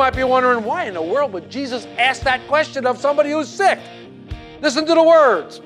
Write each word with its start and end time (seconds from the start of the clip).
Might 0.00 0.16
be 0.16 0.24
wondering 0.24 0.64
why 0.64 0.84
in 0.84 0.94
the 0.94 1.02
world 1.02 1.30
would 1.30 1.50
Jesus 1.50 1.86
ask 1.98 2.22
that 2.22 2.40
question 2.48 2.86
of 2.86 2.98
somebody 2.98 3.32
who's 3.32 3.50
sick? 3.50 3.78
Listen 4.62 4.86
to 4.86 4.94
the 4.94 5.02
words 5.02 5.60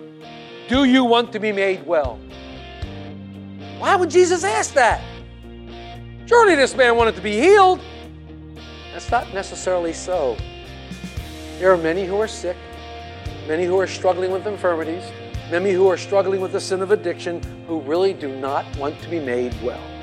Do 0.68 0.82
you 0.82 1.04
want 1.04 1.30
to 1.34 1.38
be 1.38 1.52
made 1.52 1.86
well? 1.86 2.18
Why 3.78 3.94
would 3.94 4.10
Jesus 4.10 4.42
ask 4.42 4.74
that? 4.74 5.00
Surely 6.26 6.56
this 6.56 6.74
man 6.74 6.96
wanted 6.96 7.14
to 7.14 7.20
be 7.20 7.38
healed. 7.38 7.80
That's 8.92 9.08
not 9.08 9.32
necessarily 9.32 9.92
so. 9.92 10.36
There 11.60 11.72
are 11.72 11.76
many 11.76 12.04
who 12.04 12.20
are 12.20 12.26
sick, 12.26 12.56
many 13.46 13.64
who 13.64 13.78
are 13.78 13.86
struggling 13.86 14.32
with 14.32 14.48
infirmities, 14.48 15.04
many 15.48 15.70
who 15.70 15.88
are 15.88 15.96
struggling 15.96 16.40
with 16.40 16.50
the 16.50 16.60
sin 16.60 16.82
of 16.82 16.90
addiction 16.90 17.40
who 17.68 17.78
really 17.82 18.12
do 18.12 18.36
not 18.40 18.64
want 18.78 19.00
to 19.00 19.08
be 19.08 19.20
made 19.20 19.54
well. 19.62 19.93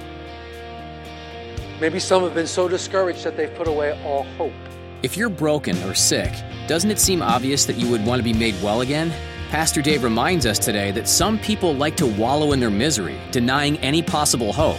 Maybe 1.82 1.98
some 1.98 2.21
have 2.21 2.35
been 2.35 2.46
so 2.46 2.68
discouraged 2.68 3.24
that 3.24 3.35
they've 3.35 3.54
put 3.55 3.68
away 3.68 3.99
all 4.05 4.21
hope. 4.37 4.54
If 5.01 5.18
you're 5.18 5.29
broken 5.29 5.76
or 5.82 5.96
sick, 5.96 6.32
doesn't 6.68 6.91
it 6.91 6.99
seem 6.99 7.24
obvious 7.24 7.65
that 7.65 7.76
you 7.76 7.90
would 7.90 8.05
want 8.05 8.20
to 8.20 8.24
be 8.24 8.34
made 8.34 8.54
well 8.62 8.82
again? 8.82 9.12
Pastor 9.49 9.82
Dave 9.82 10.04
reminds 10.04 10.46
us 10.46 10.59
today 10.59 10.91
that 10.91 11.07
some 11.07 11.40
people 11.40 11.74
like 11.74 11.98
to 11.98 12.05
wallow 12.05 12.52
in 12.52 12.59
their 12.59 12.70
misery, 12.70 13.18
denying 13.32 13.79
any 13.79 14.04
possible 14.04 14.54
hope. 14.54 14.77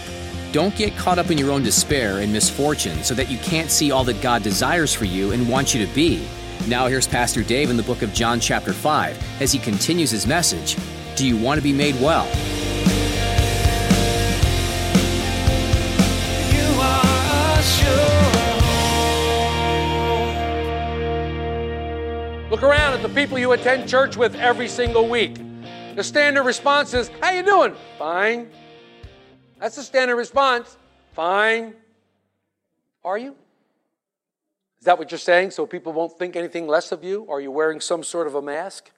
Don't 0.53 0.73
get 0.77 0.95
caught 0.95 1.19
up 1.19 1.29
in 1.29 1.37
your 1.37 1.51
own 1.51 1.61
despair 1.61 2.19
and 2.19 2.31
misfortune 2.31 3.03
so 3.03 3.13
that 3.15 3.29
you 3.29 3.37
can't 3.39 3.69
see 3.69 3.91
all 3.91 4.05
that 4.05 4.21
God 4.21 4.41
desires 4.41 4.93
for 4.93 5.03
you 5.03 5.33
and 5.33 5.49
wants 5.49 5.75
you 5.75 5.85
to 5.85 5.93
be. 5.93 6.25
Now, 6.69 6.87
here's 6.87 7.05
Pastor 7.05 7.43
Dave 7.43 7.69
in 7.69 7.75
the 7.75 7.83
book 7.83 8.01
of 8.01 8.13
John, 8.13 8.39
chapter 8.39 8.71
5, 8.71 9.41
as 9.41 9.51
he 9.51 9.59
continues 9.59 10.09
his 10.09 10.25
message 10.25 10.77
Do 11.17 11.27
you 11.27 11.35
want 11.35 11.57
to 11.57 11.63
be 11.63 11.73
made 11.73 11.99
well? 11.99 12.29
Look 22.53 22.61
around 22.61 22.93
at 22.93 23.01
the 23.01 23.09
people 23.09 23.39
you 23.39 23.51
attend 23.53 23.89
church 23.89 24.15
with 24.15 24.35
every 24.35 24.67
single 24.67 25.09
week. 25.09 25.39
The 25.95 26.03
standard 26.03 26.43
response 26.43 26.93
is, 26.93 27.09
"How 27.19 27.31
you 27.31 27.41
doing?" 27.41 27.75
"Fine." 27.97 28.53
That's 29.57 29.75
the 29.75 29.81
standard 29.81 30.17
response. 30.17 30.77
"Fine." 31.13 31.75
Are 33.03 33.17
you? 33.17 33.35
Is 34.77 34.85
that 34.85 34.99
what 34.99 35.09
you're 35.09 35.17
saying 35.17 35.49
so 35.49 35.65
people 35.65 35.93
won't 35.93 36.15
think 36.19 36.35
anything 36.35 36.67
less 36.67 36.91
of 36.91 37.03
you? 37.03 37.25
Are 37.27 37.41
you 37.41 37.49
wearing 37.49 37.81
some 37.81 38.03
sort 38.03 38.27
of 38.27 38.35
a 38.35 38.41
mask? 38.43 38.91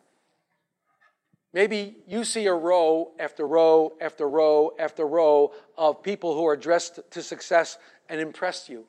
Maybe 1.53 2.03
you 2.05 2.25
see 2.25 2.47
a 2.47 2.53
row 2.53 3.13
after 3.17 3.47
row 3.47 3.93
after 4.01 4.27
row 4.27 4.75
after 4.77 5.07
row 5.07 5.53
of 5.77 6.03
people 6.03 6.33
who 6.33 6.45
are 6.45 6.57
dressed 6.57 6.99
to 7.09 7.23
success 7.23 7.77
and 8.09 8.19
impress 8.19 8.67
you. 8.67 8.85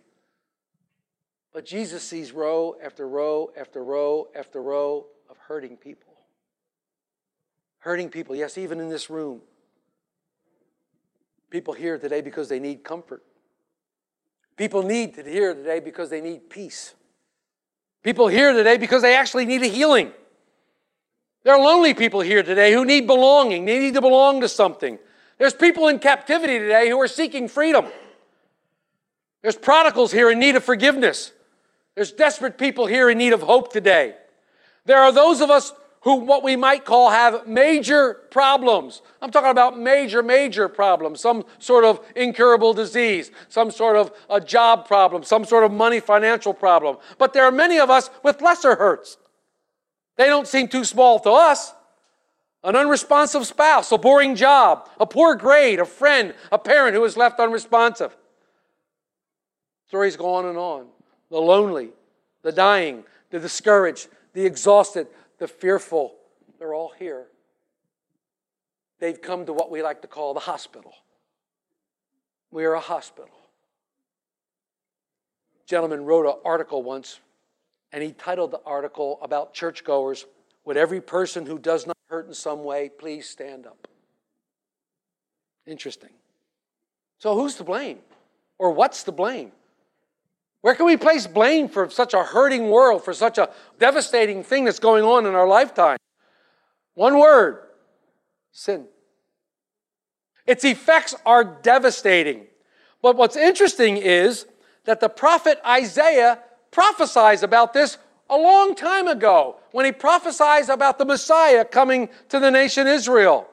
But 1.56 1.64
Jesus 1.64 2.02
sees 2.02 2.32
row 2.32 2.76
after 2.84 3.08
row 3.08 3.50
after 3.58 3.82
row 3.82 4.28
after 4.38 4.60
row 4.60 5.06
of 5.30 5.38
hurting 5.38 5.78
people. 5.78 6.12
Hurting 7.78 8.10
people, 8.10 8.36
yes, 8.36 8.58
even 8.58 8.78
in 8.78 8.90
this 8.90 9.08
room. 9.08 9.40
People 11.48 11.72
here 11.72 11.96
today 11.96 12.20
because 12.20 12.50
they 12.50 12.58
need 12.58 12.84
comfort. 12.84 13.22
People 14.58 14.82
need 14.82 15.14
to 15.14 15.22
hear 15.22 15.54
today 15.54 15.80
because 15.80 16.10
they 16.10 16.20
need 16.20 16.50
peace. 16.50 16.92
People 18.02 18.28
here 18.28 18.52
today 18.52 18.76
because 18.76 19.00
they 19.00 19.16
actually 19.16 19.46
need 19.46 19.62
a 19.62 19.68
healing. 19.68 20.12
There 21.42 21.54
are 21.54 21.58
lonely 21.58 21.94
people 21.94 22.20
here 22.20 22.42
today 22.42 22.74
who 22.74 22.84
need 22.84 23.06
belonging. 23.06 23.64
They 23.64 23.78
need 23.78 23.94
to 23.94 24.02
belong 24.02 24.42
to 24.42 24.48
something. 24.50 24.98
There's 25.38 25.54
people 25.54 25.88
in 25.88 26.00
captivity 26.00 26.58
today 26.58 26.90
who 26.90 27.00
are 27.00 27.08
seeking 27.08 27.48
freedom. 27.48 27.86
There's 29.40 29.56
prodigals 29.56 30.12
here 30.12 30.30
in 30.30 30.38
need 30.38 30.56
of 30.56 30.62
forgiveness. 30.62 31.32
There's 31.96 32.12
desperate 32.12 32.58
people 32.58 32.86
here 32.86 33.10
in 33.10 33.18
need 33.18 33.32
of 33.32 33.42
hope 33.42 33.72
today. 33.72 34.14
There 34.84 34.98
are 34.98 35.10
those 35.10 35.40
of 35.40 35.50
us 35.50 35.72
who, 36.02 36.16
what 36.16 36.44
we 36.44 36.54
might 36.54 36.84
call, 36.84 37.10
have 37.10 37.48
major 37.48 38.14
problems. 38.30 39.02
I'm 39.20 39.30
talking 39.32 39.50
about 39.50 39.78
major, 39.78 40.22
major 40.22 40.68
problems. 40.68 41.20
Some 41.20 41.44
sort 41.58 41.84
of 41.84 41.98
incurable 42.14 42.74
disease, 42.74 43.32
some 43.48 43.70
sort 43.70 43.96
of 43.96 44.12
a 44.30 44.40
job 44.40 44.86
problem, 44.86 45.24
some 45.24 45.44
sort 45.44 45.64
of 45.64 45.72
money 45.72 45.98
financial 45.98 46.54
problem. 46.54 46.98
But 47.18 47.32
there 47.32 47.44
are 47.44 47.50
many 47.50 47.80
of 47.80 47.90
us 47.90 48.10
with 48.22 48.40
lesser 48.42 48.76
hurts. 48.76 49.16
They 50.16 50.26
don't 50.26 50.46
seem 50.46 50.68
too 50.68 50.84
small 50.84 51.18
to 51.20 51.30
us. 51.30 51.72
An 52.62 52.76
unresponsive 52.76 53.46
spouse, 53.46 53.90
a 53.90 53.98
boring 53.98 54.34
job, 54.34 54.88
a 55.00 55.06
poor 55.06 55.34
grade, 55.34 55.78
a 55.78 55.84
friend, 55.84 56.34
a 56.52 56.58
parent 56.58 56.94
who 56.94 57.04
is 57.04 57.16
left 57.16 57.40
unresponsive. 57.40 58.14
Stories 59.88 60.16
go 60.16 60.34
on 60.34 60.46
and 60.46 60.58
on. 60.58 60.86
The 61.30 61.38
lonely, 61.38 61.90
the 62.42 62.52
dying, 62.52 63.04
the 63.30 63.38
discouraged, 63.38 64.08
the 64.32 64.46
exhausted, 64.46 65.08
the 65.38 65.48
fearful, 65.48 66.14
they're 66.58 66.74
all 66.74 66.92
here. 66.98 67.26
They've 68.98 69.20
come 69.20 69.46
to 69.46 69.52
what 69.52 69.70
we 69.70 69.82
like 69.82 70.02
to 70.02 70.08
call 70.08 70.34
the 70.34 70.40
hospital. 70.40 70.94
We 72.50 72.64
are 72.64 72.74
a 72.74 72.80
hospital. 72.80 73.34
A 75.56 75.68
gentleman 75.68 76.04
wrote 76.04 76.26
an 76.26 76.40
article 76.44 76.82
once, 76.82 77.20
and 77.92 78.02
he 78.02 78.12
titled 78.12 78.52
the 78.52 78.60
article 78.64 79.18
about 79.20 79.52
churchgoers 79.52 80.26
Would 80.64 80.76
every 80.76 81.00
person 81.00 81.46
who 81.46 81.58
does 81.58 81.86
not 81.86 81.96
hurt 82.08 82.26
in 82.26 82.34
some 82.34 82.64
way 82.64 82.88
please 82.88 83.28
stand 83.28 83.66
up? 83.66 83.88
Interesting. 85.66 86.10
So, 87.18 87.34
who's 87.34 87.56
to 87.56 87.64
blame? 87.64 87.98
Or 88.58 88.70
what's 88.70 89.02
to 89.04 89.12
blame? 89.12 89.52
Where 90.62 90.74
can 90.74 90.86
we 90.86 90.96
place 90.96 91.26
blame 91.26 91.68
for 91.68 91.88
such 91.90 92.14
a 92.14 92.22
hurting 92.22 92.70
world, 92.70 93.04
for 93.04 93.12
such 93.12 93.38
a 93.38 93.50
devastating 93.78 94.42
thing 94.42 94.64
that's 94.64 94.78
going 94.78 95.04
on 95.04 95.26
in 95.26 95.34
our 95.34 95.46
lifetime? 95.46 95.98
One 96.94 97.18
word 97.18 97.62
sin. 98.52 98.86
Its 100.46 100.64
effects 100.64 101.14
are 101.24 101.44
devastating. 101.44 102.46
But 103.02 103.16
what's 103.16 103.36
interesting 103.36 103.96
is 103.96 104.46
that 104.84 105.00
the 105.00 105.08
prophet 105.08 105.60
Isaiah 105.66 106.40
prophesies 106.70 107.42
about 107.42 107.72
this 107.72 107.98
a 108.28 108.36
long 108.36 108.74
time 108.74 109.06
ago 109.06 109.56
when 109.72 109.84
he 109.84 109.92
prophesies 109.92 110.68
about 110.68 110.98
the 110.98 111.04
Messiah 111.04 111.64
coming 111.64 112.08
to 112.28 112.40
the 112.40 112.50
nation 112.50 112.86
Israel. 112.86 113.46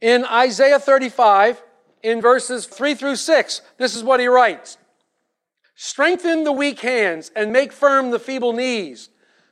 In 0.00 0.24
Isaiah 0.24 0.78
35, 0.78 1.62
in 2.02 2.20
verses 2.20 2.66
3 2.66 2.94
through 2.94 3.16
6, 3.16 3.62
this 3.76 3.94
is 3.94 4.02
what 4.02 4.20
he 4.20 4.26
writes 4.26 4.78
Strengthen 5.82 6.44
the 6.44 6.52
weak 6.52 6.80
hands 6.80 7.32
and 7.34 7.54
make 7.54 7.72
firm 7.72 8.10
the 8.10 8.18
feeble 8.18 8.52
knees. 8.52 9.08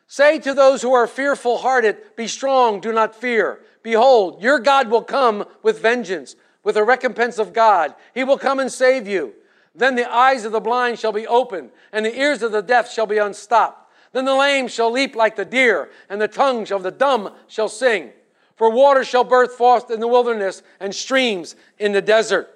Say 0.06 0.38
to 0.40 0.52
those 0.52 0.82
who 0.82 0.92
are 0.92 1.06
fearful 1.06 1.56
hearted, 1.56 1.96
Be 2.16 2.26
strong, 2.26 2.80
do 2.80 2.92
not 2.92 3.16
fear. 3.16 3.60
Behold, 3.82 4.42
your 4.42 4.58
God 4.58 4.90
will 4.90 5.02
come 5.02 5.46
with 5.62 5.80
vengeance, 5.80 6.36
with 6.62 6.76
a 6.76 6.84
recompense 6.84 7.38
of 7.38 7.54
God. 7.54 7.94
He 8.12 8.24
will 8.24 8.36
come 8.36 8.60
and 8.60 8.70
save 8.70 9.08
you. 9.08 9.32
Then 9.74 9.94
the 9.94 10.04
eyes 10.04 10.44
of 10.44 10.52
the 10.52 10.60
blind 10.60 10.98
shall 10.98 11.12
be 11.12 11.26
opened, 11.26 11.70
and 11.92 12.04
the 12.04 12.20
ears 12.20 12.42
of 12.42 12.52
the 12.52 12.60
deaf 12.60 12.92
shall 12.92 13.06
be 13.06 13.16
unstopped. 13.16 13.90
Then 14.12 14.26
the 14.26 14.36
lame 14.36 14.68
shall 14.68 14.92
leap 14.92 15.16
like 15.16 15.34
the 15.34 15.46
deer, 15.46 15.88
and 16.10 16.20
the 16.20 16.28
tongues 16.28 16.70
of 16.70 16.82
the 16.82 16.90
dumb 16.90 17.32
shall 17.46 17.70
sing. 17.70 18.10
For 18.54 18.70
water 18.70 19.02
shall 19.02 19.24
burst 19.24 19.56
forth 19.56 19.90
in 19.90 20.00
the 20.00 20.06
wilderness, 20.06 20.62
and 20.78 20.94
streams 20.94 21.56
in 21.78 21.92
the 21.92 22.02
desert. 22.02 22.50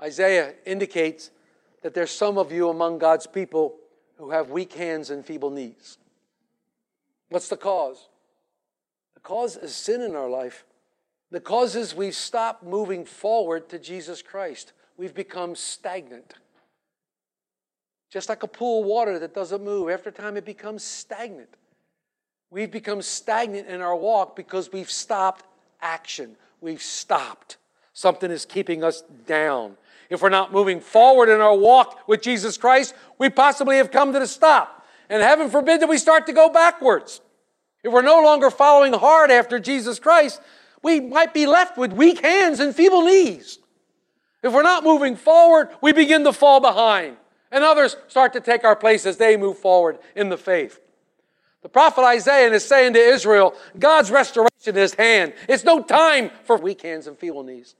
Isaiah 0.00 0.54
indicates 0.64 1.32
that 1.84 1.92
there's 1.92 2.10
some 2.10 2.38
of 2.38 2.50
you 2.50 2.70
among 2.70 2.96
God's 2.96 3.26
people 3.26 3.74
who 4.16 4.30
have 4.30 4.48
weak 4.48 4.72
hands 4.72 5.10
and 5.10 5.24
feeble 5.24 5.50
knees. 5.50 5.98
What's 7.28 7.50
the 7.50 7.58
cause? 7.58 8.08
The 9.12 9.20
cause 9.20 9.58
is 9.58 9.76
sin 9.76 10.00
in 10.00 10.16
our 10.16 10.30
life. 10.30 10.64
The 11.30 11.40
cause 11.40 11.76
is 11.76 11.94
we've 11.94 12.14
stopped 12.14 12.62
moving 12.64 13.04
forward 13.04 13.68
to 13.68 13.78
Jesus 13.78 14.22
Christ. 14.22 14.72
We've 14.96 15.14
become 15.14 15.54
stagnant. 15.54 16.32
Just 18.10 18.30
like 18.30 18.42
a 18.42 18.48
pool 18.48 18.80
of 18.80 18.86
water 18.86 19.18
that 19.18 19.34
doesn't 19.34 19.62
move, 19.62 19.90
after 19.90 20.10
time 20.10 20.38
it 20.38 20.46
becomes 20.46 20.82
stagnant. 20.82 21.50
We've 22.50 22.70
become 22.70 23.02
stagnant 23.02 23.68
in 23.68 23.82
our 23.82 23.96
walk 23.96 24.36
because 24.36 24.72
we've 24.72 24.90
stopped 24.90 25.44
action. 25.82 26.36
We've 26.62 26.80
stopped. 26.80 27.58
Something 27.92 28.30
is 28.30 28.46
keeping 28.46 28.82
us 28.82 29.02
down. 29.26 29.76
If 30.10 30.22
we're 30.22 30.28
not 30.28 30.52
moving 30.52 30.80
forward 30.80 31.28
in 31.28 31.40
our 31.40 31.56
walk 31.56 32.06
with 32.08 32.22
Jesus 32.22 32.56
Christ, 32.56 32.94
we 33.18 33.30
possibly 33.30 33.76
have 33.78 33.90
come 33.90 34.12
to 34.12 34.18
the 34.18 34.26
stop. 34.26 34.86
And 35.08 35.22
heaven 35.22 35.50
forbid 35.50 35.80
that 35.80 35.88
we 35.88 35.98
start 35.98 36.26
to 36.26 36.32
go 36.32 36.48
backwards. 36.48 37.20
If 37.82 37.92
we're 37.92 38.02
no 38.02 38.22
longer 38.22 38.50
following 38.50 38.92
hard 38.92 39.30
after 39.30 39.58
Jesus 39.58 39.98
Christ, 39.98 40.40
we 40.82 41.00
might 41.00 41.34
be 41.34 41.46
left 41.46 41.76
with 41.76 41.92
weak 41.92 42.20
hands 42.20 42.60
and 42.60 42.74
feeble 42.74 43.02
knees. 43.02 43.58
If 44.42 44.52
we're 44.52 44.62
not 44.62 44.84
moving 44.84 45.16
forward, 45.16 45.68
we 45.80 45.92
begin 45.92 46.24
to 46.24 46.32
fall 46.32 46.60
behind. 46.60 47.16
And 47.50 47.62
others 47.64 47.96
start 48.08 48.32
to 48.34 48.40
take 48.40 48.64
our 48.64 48.76
place 48.76 49.06
as 49.06 49.16
they 49.16 49.36
move 49.36 49.58
forward 49.58 49.98
in 50.14 50.28
the 50.28 50.36
faith. 50.36 50.80
The 51.62 51.68
prophet 51.70 52.02
Isaiah 52.02 52.52
is 52.52 52.64
saying 52.64 52.92
to 52.92 52.98
Israel, 52.98 53.54
God's 53.78 54.10
restoration 54.10 54.76
is 54.76 54.92
hand. 54.94 55.32
It's 55.48 55.64
no 55.64 55.82
time 55.82 56.30
for 56.44 56.58
weak 56.58 56.82
hands 56.82 57.06
and 57.06 57.18
feeble 57.18 57.42
knees. 57.42 57.74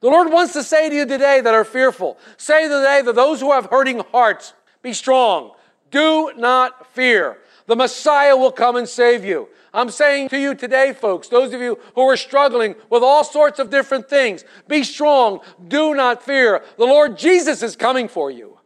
The 0.00 0.08
Lord 0.08 0.30
wants 0.30 0.52
to 0.52 0.62
say 0.62 0.88
to 0.88 0.94
you 0.94 1.06
today 1.06 1.40
that 1.40 1.54
are 1.54 1.64
fearful, 1.64 2.18
say 2.36 2.64
today 2.64 3.02
that 3.04 3.14
those 3.14 3.40
who 3.40 3.52
have 3.52 3.66
hurting 3.66 4.00
hearts, 4.12 4.52
be 4.82 4.92
strong. 4.92 5.52
Do 5.90 6.32
not 6.36 6.92
fear. 6.94 7.38
The 7.66 7.76
Messiah 7.76 8.36
will 8.36 8.52
come 8.52 8.76
and 8.76 8.88
save 8.88 9.24
you. 9.24 9.48
I'm 9.72 9.90
saying 9.90 10.28
to 10.30 10.38
you 10.38 10.54
today, 10.54 10.92
folks, 10.92 11.28
those 11.28 11.52
of 11.52 11.60
you 11.60 11.78
who 11.94 12.02
are 12.02 12.16
struggling 12.16 12.76
with 12.88 13.02
all 13.02 13.24
sorts 13.24 13.58
of 13.58 13.70
different 13.70 14.08
things, 14.08 14.44
be 14.68 14.84
strong. 14.84 15.40
Do 15.68 15.94
not 15.94 16.22
fear. 16.22 16.62
The 16.78 16.84
Lord 16.84 17.18
Jesus 17.18 17.62
is 17.62 17.76
coming 17.76 18.08
for 18.08 18.30
you. 18.30 18.58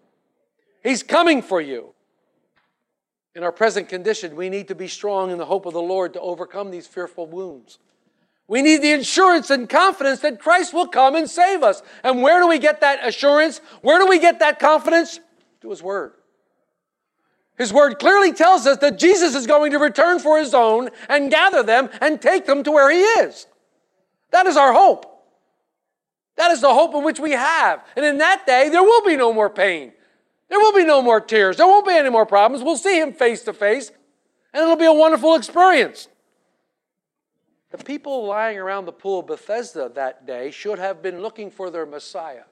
He's 0.82 1.02
coming 1.02 1.42
for 1.42 1.60
you. 1.60 1.94
In 3.34 3.42
our 3.42 3.52
present 3.52 3.88
condition, 3.88 4.36
we 4.36 4.48
need 4.48 4.68
to 4.68 4.74
be 4.74 4.88
strong 4.88 5.30
in 5.30 5.38
the 5.38 5.46
hope 5.46 5.66
of 5.66 5.72
the 5.72 5.82
Lord 5.82 6.12
to 6.14 6.20
overcome 6.20 6.70
these 6.70 6.86
fearful 6.86 7.26
wounds. 7.26 7.78
We 8.50 8.62
need 8.62 8.82
the 8.82 8.94
assurance 8.94 9.48
and 9.50 9.68
confidence 9.68 10.18
that 10.22 10.40
Christ 10.40 10.74
will 10.74 10.88
come 10.88 11.14
and 11.14 11.30
save 11.30 11.62
us. 11.62 11.84
And 12.02 12.20
where 12.20 12.40
do 12.40 12.48
we 12.48 12.58
get 12.58 12.80
that 12.80 13.06
assurance? 13.06 13.60
Where 13.80 14.00
do 14.00 14.08
we 14.08 14.18
get 14.18 14.40
that 14.40 14.58
confidence? 14.58 15.20
To 15.60 15.70
His 15.70 15.80
Word. 15.80 16.14
His 17.56 17.72
Word 17.72 18.00
clearly 18.00 18.32
tells 18.32 18.66
us 18.66 18.78
that 18.78 18.98
Jesus 18.98 19.36
is 19.36 19.46
going 19.46 19.70
to 19.70 19.78
return 19.78 20.18
for 20.18 20.36
His 20.36 20.52
own 20.52 20.90
and 21.08 21.30
gather 21.30 21.62
them 21.62 21.90
and 22.00 22.20
take 22.20 22.46
them 22.46 22.64
to 22.64 22.72
where 22.72 22.90
He 22.90 22.98
is. 22.98 23.46
That 24.32 24.46
is 24.46 24.56
our 24.56 24.72
hope. 24.72 25.06
That 26.36 26.50
is 26.50 26.60
the 26.60 26.74
hope 26.74 26.92
in 26.96 27.04
which 27.04 27.20
we 27.20 27.30
have. 27.30 27.86
And 27.94 28.04
in 28.04 28.18
that 28.18 28.48
day, 28.48 28.68
there 28.68 28.82
will 28.82 29.04
be 29.04 29.14
no 29.14 29.32
more 29.32 29.48
pain. 29.48 29.92
There 30.48 30.58
will 30.58 30.72
be 30.72 30.84
no 30.84 31.02
more 31.02 31.20
tears. 31.20 31.56
There 31.56 31.68
won't 31.68 31.86
be 31.86 31.94
any 31.94 32.10
more 32.10 32.26
problems. 32.26 32.64
We'll 32.64 32.76
see 32.76 33.00
Him 33.00 33.12
face 33.12 33.44
to 33.44 33.52
face, 33.52 33.92
and 34.52 34.64
it'll 34.64 34.74
be 34.74 34.86
a 34.86 34.92
wonderful 34.92 35.36
experience. 35.36 36.08
The 37.70 37.78
people 37.78 38.26
lying 38.26 38.58
around 38.58 38.84
the 38.84 38.92
pool 38.92 39.20
of 39.20 39.28
Bethesda 39.28 39.90
that 39.94 40.26
day 40.26 40.50
should 40.50 40.78
have 40.78 41.02
been 41.02 41.22
looking 41.22 41.50
for 41.50 41.70
their 41.70 41.86
Messiah. 41.86 42.44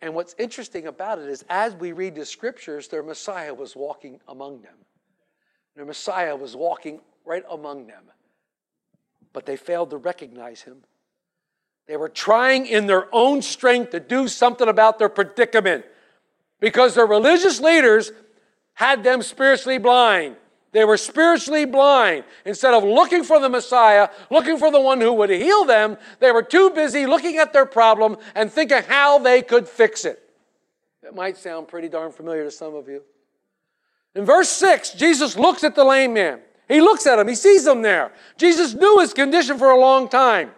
And 0.00 0.14
what's 0.14 0.34
interesting 0.38 0.86
about 0.86 1.18
it 1.18 1.28
is, 1.28 1.44
as 1.48 1.74
we 1.74 1.92
read 1.92 2.16
the 2.16 2.26
scriptures, 2.26 2.88
their 2.88 3.02
Messiah 3.02 3.54
was 3.54 3.76
walking 3.76 4.20
among 4.28 4.62
them. 4.62 4.74
Their 5.76 5.84
Messiah 5.84 6.36
was 6.36 6.56
walking 6.56 7.00
right 7.24 7.44
among 7.50 7.86
them. 7.86 8.04
But 9.32 9.46
they 9.46 9.56
failed 9.56 9.90
to 9.90 9.96
recognize 9.96 10.62
him. 10.62 10.84
They 11.86 11.96
were 11.96 12.08
trying 12.08 12.66
in 12.66 12.86
their 12.86 13.08
own 13.14 13.40
strength 13.40 13.90
to 13.90 14.00
do 14.00 14.26
something 14.28 14.68
about 14.68 14.98
their 14.98 15.08
predicament 15.08 15.84
because 16.60 16.94
their 16.94 17.06
religious 17.06 17.60
leaders 17.60 18.10
had 18.74 19.04
them 19.04 19.22
spiritually 19.22 19.78
blind. 19.78 20.36
They 20.74 20.84
were 20.84 20.96
spiritually 20.96 21.66
blind. 21.66 22.24
Instead 22.44 22.74
of 22.74 22.82
looking 22.82 23.22
for 23.22 23.38
the 23.38 23.48
Messiah, 23.48 24.08
looking 24.28 24.58
for 24.58 24.72
the 24.72 24.80
one 24.80 25.00
who 25.00 25.12
would 25.12 25.30
heal 25.30 25.64
them, 25.64 25.96
they 26.18 26.32
were 26.32 26.42
too 26.42 26.70
busy 26.70 27.06
looking 27.06 27.36
at 27.38 27.52
their 27.52 27.64
problem 27.64 28.16
and 28.34 28.50
thinking 28.50 28.82
how 28.82 29.20
they 29.20 29.40
could 29.40 29.68
fix 29.68 30.04
it. 30.04 30.20
That 31.04 31.14
might 31.14 31.36
sound 31.36 31.68
pretty 31.68 31.88
darn 31.88 32.10
familiar 32.10 32.42
to 32.42 32.50
some 32.50 32.74
of 32.74 32.88
you. 32.88 33.02
In 34.16 34.24
verse 34.24 34.48
6, 34.48 34.94
Jesus 34.94 35.36
looks 35.36 35.62
at 35.62 35.76
the 35.76 35.84
lame 35.84 36.12
man. 36.12 36.40
He 36.66 36.80
looks 36.80 37.06
at 37.06 37.20
him, 37.20 37.28
he 37.28 37.36
sees 37.36 37.64
him 37.64 37.82
there. 37.82 38.10
Jesus 38.36 38.74
knew 38.74 38.98
his 38.98 39.14
condition 39.14 39.58
for 39.58 39.70
a 39.70 39.78
long 39.78 40.08
time. 40.08 40.50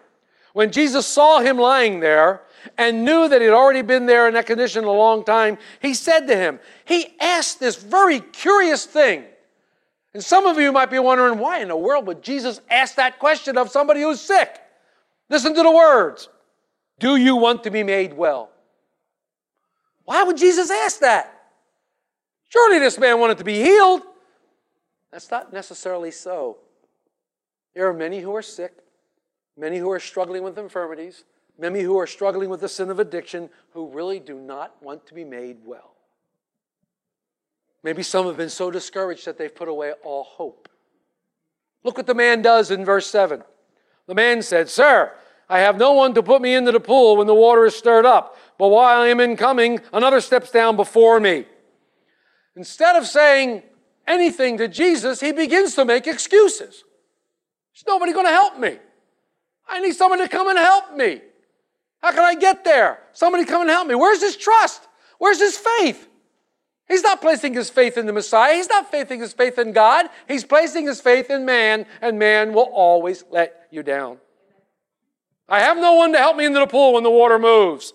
When 0.55 0.73
Jesus 0.73 1.07
saw 1.07 1.41
him 1.41 1.59
lying 1.59 2.01
there 2.01 2.41
and 2.79 3.05
knew 3.05 3.29
that 3.29 3.43
he'd 3.43 3.51
already 3.51 3.83
been 3.83 4.07
there 4.07 4.29
in 4.29 4.35
that 4.35 4.47
condition 4.47 4.85
a 4.85 4.91
long 4.91 5.25
time, 5.25 5.59
he 5.83 5.93
said 5.93 6.27
to 6.29 6.37
him, 6.37 6.59
He 6.87 7.17
asked 7.21 7.61
this 7.61 7.77
very 7.77 8.21
curious 8.21 8.87
thing. 8.87 9.25
And 10.17 10.25
some 10.25 10.47
of 10.47 10.59
you 10.59 10.73
might 10.73 10.91
be 10.91 10.99
wondering, 10.99 11.39
why 11.39 11.59
in 11.59 11.69
the 11.69 11.77
world 11.77 12.07
would 12.07 12.23
Jesus 12.23 12.63
ask 12.71 12.95
that 12.95 13.19
question 13.19 13.59
of 13.59 13.69
somebody 13.69 14.01
who's 14.01 14.19
sick? 14.19 14.49
Listen 15.29 15.55
to 15.55 15.63
the 15.63 15.71
words 15.71 16.31
Do 16.99 17.17
you 17.17 17.37
want 17.37 17.65
to 17.65 17.71
be 17.71 17.83
made 17.83 18.15
well? 18.15 18.49
Why 20.07 20.23
would 20.23 20.39
Jesus 20.39 20.71
ask 20.71 21.01
that? 21.01 21.39
Surely 22.49 22.79
this 22.79 22.99
man 22.99 23.21
wanted 23.21 23.37
to 23.37 23.45
be 23.45 23.63
healed. 23.63 24.01
That's 25.13 25.31
not 25.31 25.53
necessarily 25.53 26.11
so. 26.11 26.57
There 27.75 27.87
are 27.87 27.93
many 27.93 28.21
who 28.21 28.35
are 28.35 28.41
sick, 28.41 28.73
many 29.55 29.77
who 29.77 29.91
are 29.91 30.01
struggling 30.01 30.43
with 30.43 30.57
infirmities, 30.57 31.25
many 31.59 31.83
who 31.83 31.99
are 31.99 32.07
struggling 32.07 32.49
with 32.49 32.63
the 32.63 32.71
sin 32.71 32.89
of 32.89 32.99
addiction 32.99 33.51
who 33.73 33.91
really 33.91 34.19
do 34.19 34.41
not 34.41 34.83
want 34.83 35.07
to 35.09 35.13
be 35.13 35.25
made 35.25 35.59
well. 35.63 35.96
Maybe 37.87 38.03
some 38.03 38.27
have 38.27 38.37
been 38.37 38.51
so 38.51 38.73
discouraged 38.73 39.27
that 39.27 39.39
they've 39.39 39.55
put 39.55 39.69
away 39.69 39.93
all 40.03 40.25
hope. 40.25 40.69
Look 41.85 41.97
what 41.97 42.09
the 42.09 42.17
man 42.17 42.43
does 42.43 42.73
in 42.73 42.85
verse 42.85 43.07
7. 43.07 43.45
The 44.09 44.15
man 44.17 44.43
said, 44.43 44.69
Sir, 44.69 45.13
I 45.49 45.61
have 45.61 45.77
no 45.77 45.93
one 45.93 46.13
to 46.15 46.23
put 46.25 46.43
me 46.43 46.53
into 46.53 46.73
the 46.73 46.81
pool 46.81 47.17
when 47.17 47.29
the 47.29 47.35
water 47.35 47.65
is 47.65 47.77
stirred 47.77 48.05
up, 48.05 48.37
but 48.59 48.71
while 48.71 49.03
I 49.03 49.07
am 49.07 49.21
in 49.21 49.37
coming, 49.37 49.79
another 49.93 50.21
steps 50.21 50.51
down 50.51 50.75
before 50.75 51.21
me. 51.21 51.47
Instead 52.57 52.97
of 52.97 53.07
saying 53.07 53.63
anything 54.05 54.59
to 54.59 54.67
Jesus, 54.67 55.21
he 55.21 55.31
begins 55.31 55.77
to 55.77 55.85
make 55.85 56.09
excuses. 56.09 56.83
There's 57.73 57.85
nobody 57.87 58.13
going 58.13 58.27
to 58.27 58.33
help 58.33 58.59
me. 58.59 58.79
I 59.69 59.79
need 59.79 59.93
someone 59.93 60.19
to 60.19 60.29
come 60.29 60.49
and 60.49 60.59
help 60.59 60.97
me. 60.97 61.21
How 62.03 62.11
can 62.11 62.25
I 62.25 62.35
get 62.35 62.65
there? 62.65 62.99
Somebody 63.13 63.45
come 63.45 63.61
and 63.61 63.71
help 63.71 63.87
me. 63.87 63.95
Where's 63.95 64.23
his 64.23 64.37
trust? 64.37 64.89
Where's 65.19 65.39
his 65.39 65.57
faith? 65.57 66.09
He's 66.89 67.03
not 67.03 67.21
placing 67.21 67.55
his 67.55 67.69
faith 67.69 67.99
in 67.99 68.07
the 68.07 68.13
Messiah. 68.13 68.55
He's 68.55 68.69
not 68.69 68.91
placing 68.91 69.21
his 69.21 69.33
faith 69.33 69.59
in 69.59 69.73
God. 69.73 70.07
He's 70.29 70.45
placing 70.45 70.87
his 70.87 71.01
faith 71.01 71.31
in 71.31 71.45
man, 71.45 71.87
and 72.01 72.19
man 72.19 72.53
will 72.53 72.71
always 72.73 73.25
let 73.31 73.67
you 73.71 73.83
down. 73.83 74.19
I 75.49 75.61
have 75.61 75.77
no 75.77 75.95
one 75.95 76.13
to 76.13 76.19
help 76.19 76.37
me 76.37 76.45
into 76.45 76.61
the 76.61 76.67
pool 76.67 76.95
when 76.95 77.03
the 77.03 77.11
water 77.11 77.39
moves. 77.39 77.93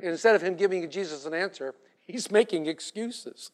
And 0.00 0.10
instead 0.10 0.34
of 0.34 0.42
him 0.42 0.56
giving 0.56 0.88
Jesus 0.90 1.24
an 1.26 1.34
answer, 1.34 1.74
he's 2.06 2.30
making 2.30 2.66
excuses. 2.66 3.50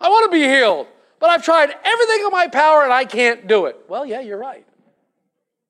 I 0.00 0.08
want 0.08 0.30
to 0.30 0.36
be 0.36 0.44
healed, 0.44 0.86
but 1.18 1.30
I've 1.30 1.44
tried 1.44 1.70
everything 1.84 2.24
in 2.24 2.30
my 2.30 2.46
power 2.48 2.84
and 2.84 2.92
I 2.92 3.04
can't 3.04 3.48
do 3.48 3.66
it. 3.66 3.76
Well, 3.88 4.06
yeah, 4.06 4.20
you're 4.20 4.38
right. 4.38 4.66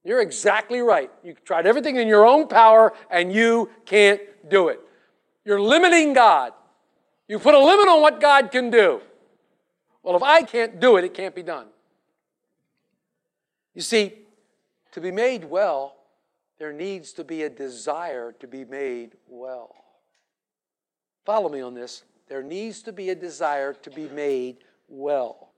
You're 0.04 0.20
exactly 0.20 0.80
right. 0.80 1.10
You've 1.22 1.44
tried 1.44 1.66
everything 1.66 1.96
in 1.96 2.08
your 2.08 2.26
own 2.26 2.48
power 2.48 2.92
and 3.10 3.32
you 3.32 3.70
can't 3.84 4.20
do 4.48 4.68
it. 4.68 4.80
You're 5.44 5.60
limiting 5.60 6.12
God. 6.12 6.52
You 7.28 7.38
put 7.38 7.54
a 7.54 7.58
limit 7.58 7.88
on 7.88 8.00
what 8.00 8.20
God 8.20 8.50
can 8.50 8.70
do. 8.70 9.02
Well, 10.02 10.16
if 10.16 10.22
I 10.22 10.42
can't 10.42 10.80
do 10.80 10.96
it, 10.96 11.04
it 11.04 11.12
can't 11.12 11.34
be 11.34 11.42
done. 11.42 11.66
You 13.74 13.82
see, 13.82 14.14
to 14.92 15.00
be 15.00 15.10
made 15.10 15.44
well, 15.44 15.96
there 16.58 16.72
needs 16.72 17.12
to 17.12 17.24
be 17.24 17.42
a 17.42 17.50
desire 17.50 18.32
to 18.40 18.46
be 18.46 18.64
made 18.64 19.12
well. 19.28 19.74
Follow 21.24 21.50
me 21.50 21.60
on 21.60 21.74
this. 21.74 22.04
There 22.26 22.42
needs 22.42 22.82
to 22.82 22.92
be 22.92 23.10
a 23.10 23.14
desire 23.14 23.74
to 23.74 23.90
be 23.90 24.08
made 24.08 24.64
well. 24.88 25.50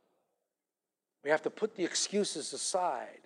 We 1.23 1.31
have 1.31 1.43
to 1.43 1.51
put 1.51 1.77
the 1.77 1.85
excuses 1.85 2.53
aside. 2.53 3.21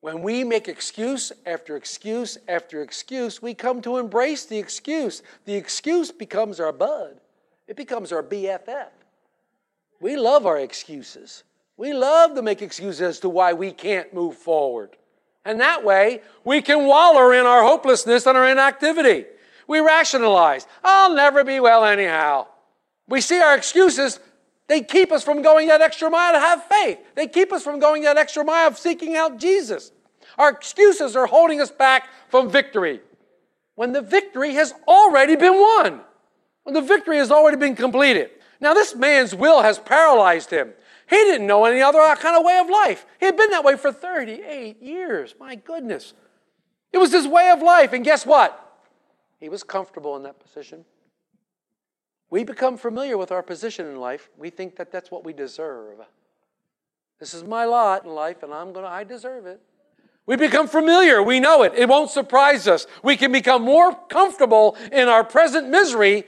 When 0.00 0.22
we 0.22 0.44
make 0.44 0.66
excuse 0.66 1.30
after 1.44 1.76
excuse 1.76 2.38
after 2.48 2.82
excuse, 2.82 3.42
we 3.42 3.52
come 3.52 3.82
to 3.82 3.98
embrace 3.98 4.46
the 4.46 4.58
excuse. 4.58 5.22
The 5.44 5.54
excuse 5.54 6.10
becomes 6.10 6.58
our 6.58 6.72
bud, 6.72 7.20
it 7.68 7.76
becomes 7.76 8.12
our 8.12 8.22
BFF. 8.22 8.88
We 10.00 10.16
love 10.16 10.46
our 10.46 10.58
excuses. 10.58 11.44
We 11.76 11.92
love 11.92 12.34
to 12.34 12.42
make 12.42 12.62
excuses 12.62 13.00
as 13.00 13.20
to 13.20 13.28
why 13.28 13.52
we 13.52 13.72
can't 13.72 14.12
move 14.12 14.36
forward. 14.36 14.96
And 15.44 15.60
that 15.60 15.84
way, 15.84 16.20
we 16.44 16.60
can 16.60 16.86
waller 16.86 17.32
in 17.34 17.46
our 17.46 17.62
hopelessness 17.62 18.26
and 18.26 18.36
our 18.36 18.46
inactivity. 18.46 19.24
We 19.66 19.80
rationalize, 19.80 20.66
I'll 20.84 21.14
never 21.14 21.44
be 21.44 21.60
well 21.60 21.84
anyhow. 21.84 22.46
We 23.08 23.20
see 23.20 23.40
our 23.40 23.56
excuses, 23.56 24.20
they 24.70 24.82
keep 24.82 25.10
us 25.10 25.24
from 25.24 25.42
going 25.42 25.66
that 25.66 25.80
extra 25.80 26.08
mile 26.08 26.32
to 26.32 26.38
have 26.38 26.62
faith. 26.62 27.00
They 27.16 27.26
keep 27.26 27.52
us 27.52 27.64
from 27.64 27.80
going 27.80 28.02
that 28.02 28.16
extra 28.16 28.44
mile 28.44 28.68
of 28.68 28.78
seeking 28.78 29.16
out 29.16 29.36
Jesus. 29.36 29.90
Our 30.38 30.50
excuses 30.50 31.16
are 31.16 31.26
holding 31.26 31.60
us 31.60 31.72
back 31.72 32.08
from 32.28 32.48
victory 32.48 33.00
when 33.74 33.90
the 33.90 34.00
victory 34.00 34.54
has 34.54 34.72
already 34.86 35.34
been 35.34 35.54
won, 35.54 36.02
when 36.62 36.74
the 36.74 36.80
victory 36.80 37.16
has 37.16 37.32
already 37.32 37.56
been 37.56 37.74
completed. 37.74 38.30
Now, 38.60 38.72
this 38.72 38.94
man's 38.94 39.34
will 39.34 39.62
has 39.62 39.80
paralyzed 39.80 40.50
him. 40.50 40.72
He 41.08 41.16
didn't 41.16 41.48
know 41.48 41.64
any 41.64 41.82
other 41.82 41.98
kind 42.14 42.36
of 42.36 42.44
way 42.44 42.56
of 42.58 42.70
life. 42.70 43.06
He 43.18 43.26
had 43.26 43.36
been 43.36 43.50
that 43.50 43.64
way 43.64 43.76
for 43.76 43.90
38 43.90 44.80
years. 44.80 45.34
My 45.40 45.56
goodness. 45.56 46.14
It 46.92 46.98
was 46.98 47.10
his 47.10 47.26
way 47.26 47.50
of 47.50 47.60
life. 47.60 47.92
And 47.92 48.04
guess 48.04 48.24
what? 48.24 48.84
He 49.40 49.48
was 49.48 49.64
comfortable 49.64 50.14
in 50.14 50.22
that 50.22 50.38
position. 50.38 50.84
We 52.30 52.44
become 52.44 52.76
familiar 52.76 53.18
with 53.18 53.32
our 53.32 53.42
position 53.42 53.86
in 53.86 53.96
life. 53.96 54.30
We 54.38 54.50
think 54.50 54.76
that 54.76 54.92
that's 54.92 55.10
what 55.10 55.24
we 55.24 55.32
deserve. 55.32 55.98
This 57.18 57.34
is 57.34 57.44
my 57.44 57.64
lot 57.64 58.04
in 58.04 58.10
life, 58.12 58.42
and 58.42 58.54
I'm 58.54 58.72
to, 58.74 58.80
I 58.80 59.04
deserve 59.04 59.46
it. 59.46 59.60
We 60.26 60.36
become 60.36 60.68
familiar. 60.68 61.22
We 61.22 61.40
know 61.40 61.64
it. 61.64 61.72
It 61.76 61.88
won't 61.88 62.10
surprise 62.10 62.68
us. 62.68 62.86
We 63.02 63.16
can 63.16 63.32
become 63.32 63.62
more 63.62 63.94
comfortable 64.08 64.76
in 64.92 65.08
our 65.08 65.24
present 65.24 65.68
misery 65.68 66.24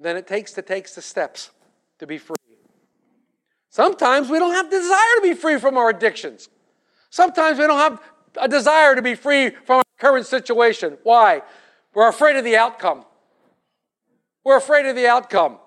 than 0.00 0.16
it 0.16 0.26
takes 0.26 0.52
to 0.54 0.62
take 0.62 0.92
the 0.92 1.02
steps 1.02 1.50
to 2.00 2.06
be 2.06 2.18
free. 2.18 2.34
Sometimes 3.70 4.28
we 4.28 4.40
don't 4.40 4.54
have 4.54 4.70
desire 4.70 5.14
to 5.16 5.20
be 5.22 5.34
free 5.34 5.58
from 5.58 5.78
our 5.78 5.90
addictions. 5.90 6.48
Sometimes 7.10 7.58
we 7.58 7.66
don't 7.66 7.78
have 7.78 8.02
a 8.36 8.48
desire 8.48 8.96
to 8.96 9.02
be 9.02 9.14
free 9.14 9.50
from 9.50 9.78
our 9.78 9.84
current 9.98 10.26
situation. 10.26 10.98
Why? 11.04 11.42
We're 11.94 12.08
afraid 12.08 12.36
of 12.36 12.44
the 12.44 12.56
outcome. 12.56 13.04
We're 14.48 14.56
afraid 14.56 14.86
of 14.86 14.96
the 14.96 15.06
outcome. 15.06 15.58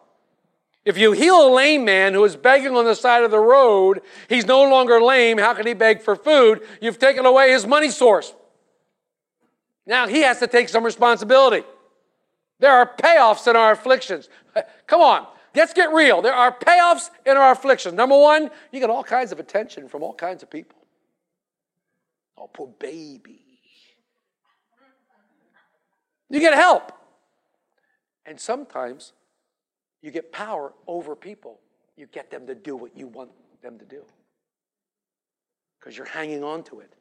If 0.85 0.97
you 0.97 1.11
heal 1.11 1.47
a 1.47 1.53
lame 1.53 1.85
man 1.85 2.15
who 2.15 2.23
is 2.23 2.35
begging 2.35 2.75
on 2.75 2.83
the 2.83 2.95
side 2.95 3.23
of 3.23 3.29
the 3.29 3.37
road, 3.37 4.01
he's 4.27 4.47
no 4.47 4.63
longer 4.63 4.99
lame. 4.99 5.37
How 5.37 5.53
can 5.53 5.67
he 5.67 5.75
beg 5.75 6.01
for 6.01 6.15
food? 6.15 6.63
You've 6.81 6.97
taken 6.97 7.27
away 7.27 7.51
his 7.51 7.67
money 7.67 7.91
source. 7.91 8.33
Now 9.85 10.07
he 10.07 10.23
has 10.23 10.39
to 10.39 10.47
take 10.47 10.67
some 10.67 10.83
responsibility. 10.83 11.63
There 12.57 12.73
are 12.73 12.91
payoffs 12.97 13.47
in 13.47 13.55
our 13.55 13.73
afflictions. 13.73 14.29
Come 14.87 15.01
on, 15.01 15.27
let's 15.53 15.73
get 15.73 15.93
real. 15.93 16.23
There 16.23 16.33
are 16.33 16.51
payoffs 16.51 17.11
in 17.23 17.37
our 17.37 17.51
afflictions. 17.51 17.93
Number 17.93 18.17
one, 18.17 18.49
you 18.71 18.79
get 18.79 18.89
all 18.89 19.03
kinds 19.03 19.31
of 19.31 19.39
attention 19.39 19.89
from 19.89 20.01
all 20.01 20.15
kinds 20.15 20.41
of 20.41 20.49
people. 20.49 20.79
Oh, 22.35 22.47
poor 22.47 22.73
baby. 22.79 23.43
You 26.31 26.39
get 26.39 26.55
help. 26.55 26.93
And 28.31 28.39
sometimes 28.39 29.11
you 30.01 30.09
get 30.09 30.31
power 30.31 30.71
over 30.87 31.17
people. 31.17 31.59
You 31.97 32.05
get 32.05 32.31
them 32.31 32.47
to 32.47 32.55
do 32.55 32.77
what 32.77 32.95
you 32.95 33.07
want 33.07 33.29
them 33.61 33.77
to 33.77 33.83
do 33.83 34.03
because 35.77 35.97
you're 35.97 36.07
hanging 36.07 36.41
on 36.41 36.63
to 36.63 36.79
it. 36.79 36.93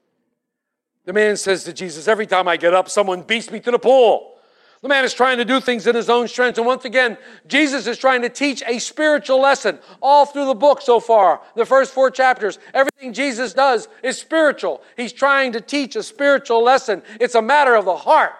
The 1.05 1.13
man 1.13 1.37
says 1.37 1.63
to 1.65 1.73
Jesus, 1.73 2.09
Every 2.09 2.27
time 2.27 2.49
I 2.49 2.57
get 2.57 2.75
up, 2.75 2.89
someone 2.89 3.23
beats 3.23 3.49
me 3.49 3.61
to 3.61 3.71
the 3.71 3.79
pool. 3.79 4.39
The 4.83 4.89
man 4.89 5.05
is 5.05 5.15
trying 5.15 5.39
to 5.39 5.45
do 5.45 5.61
things 5.61 5.87
in 5.87 5.95
his 5.95 6.11
own 6.11 6.27
strength. 6.27 6.59
And 6.59 6.67
once 6.67 6.85
again, 6.85 7.17
Jesus 7.47 7.87
is 7.87 7.97
trying 7.97 8.23
to 8.23 8.29
teach 8.29 8.65
a 8.67 8.81
spiritual 8.81 9.41
lesson 9.41 9.79
all 10.03 10.27
through 10.27 10.47
the 10.47 10.55
book 10.57 10.83
so 10.83 10.99
far. 10.99 11.43
The 11.55 11.65
first 11.65 11.95
four 11.95 12.11
chapters, 12.11 12.59
everything 12.75 13.13
Jesus 13.13 13.53
does 13.53 13.87
is 14.03 14.19
spiritual. 14.19 14.83
He's 14.97 15.13
trying 15.13 15.53
to 15.53 15.61
teach 15.61 15.95
a 15.95 16.03
spiritual 16.03 16.65
lesson. 16.65 17.05
It's 17.21 17.37
a 17.37 17.43
matter 17.43 17.77
of 17.77 17.85
the 17.85 17.95
heart, 17.95 18.33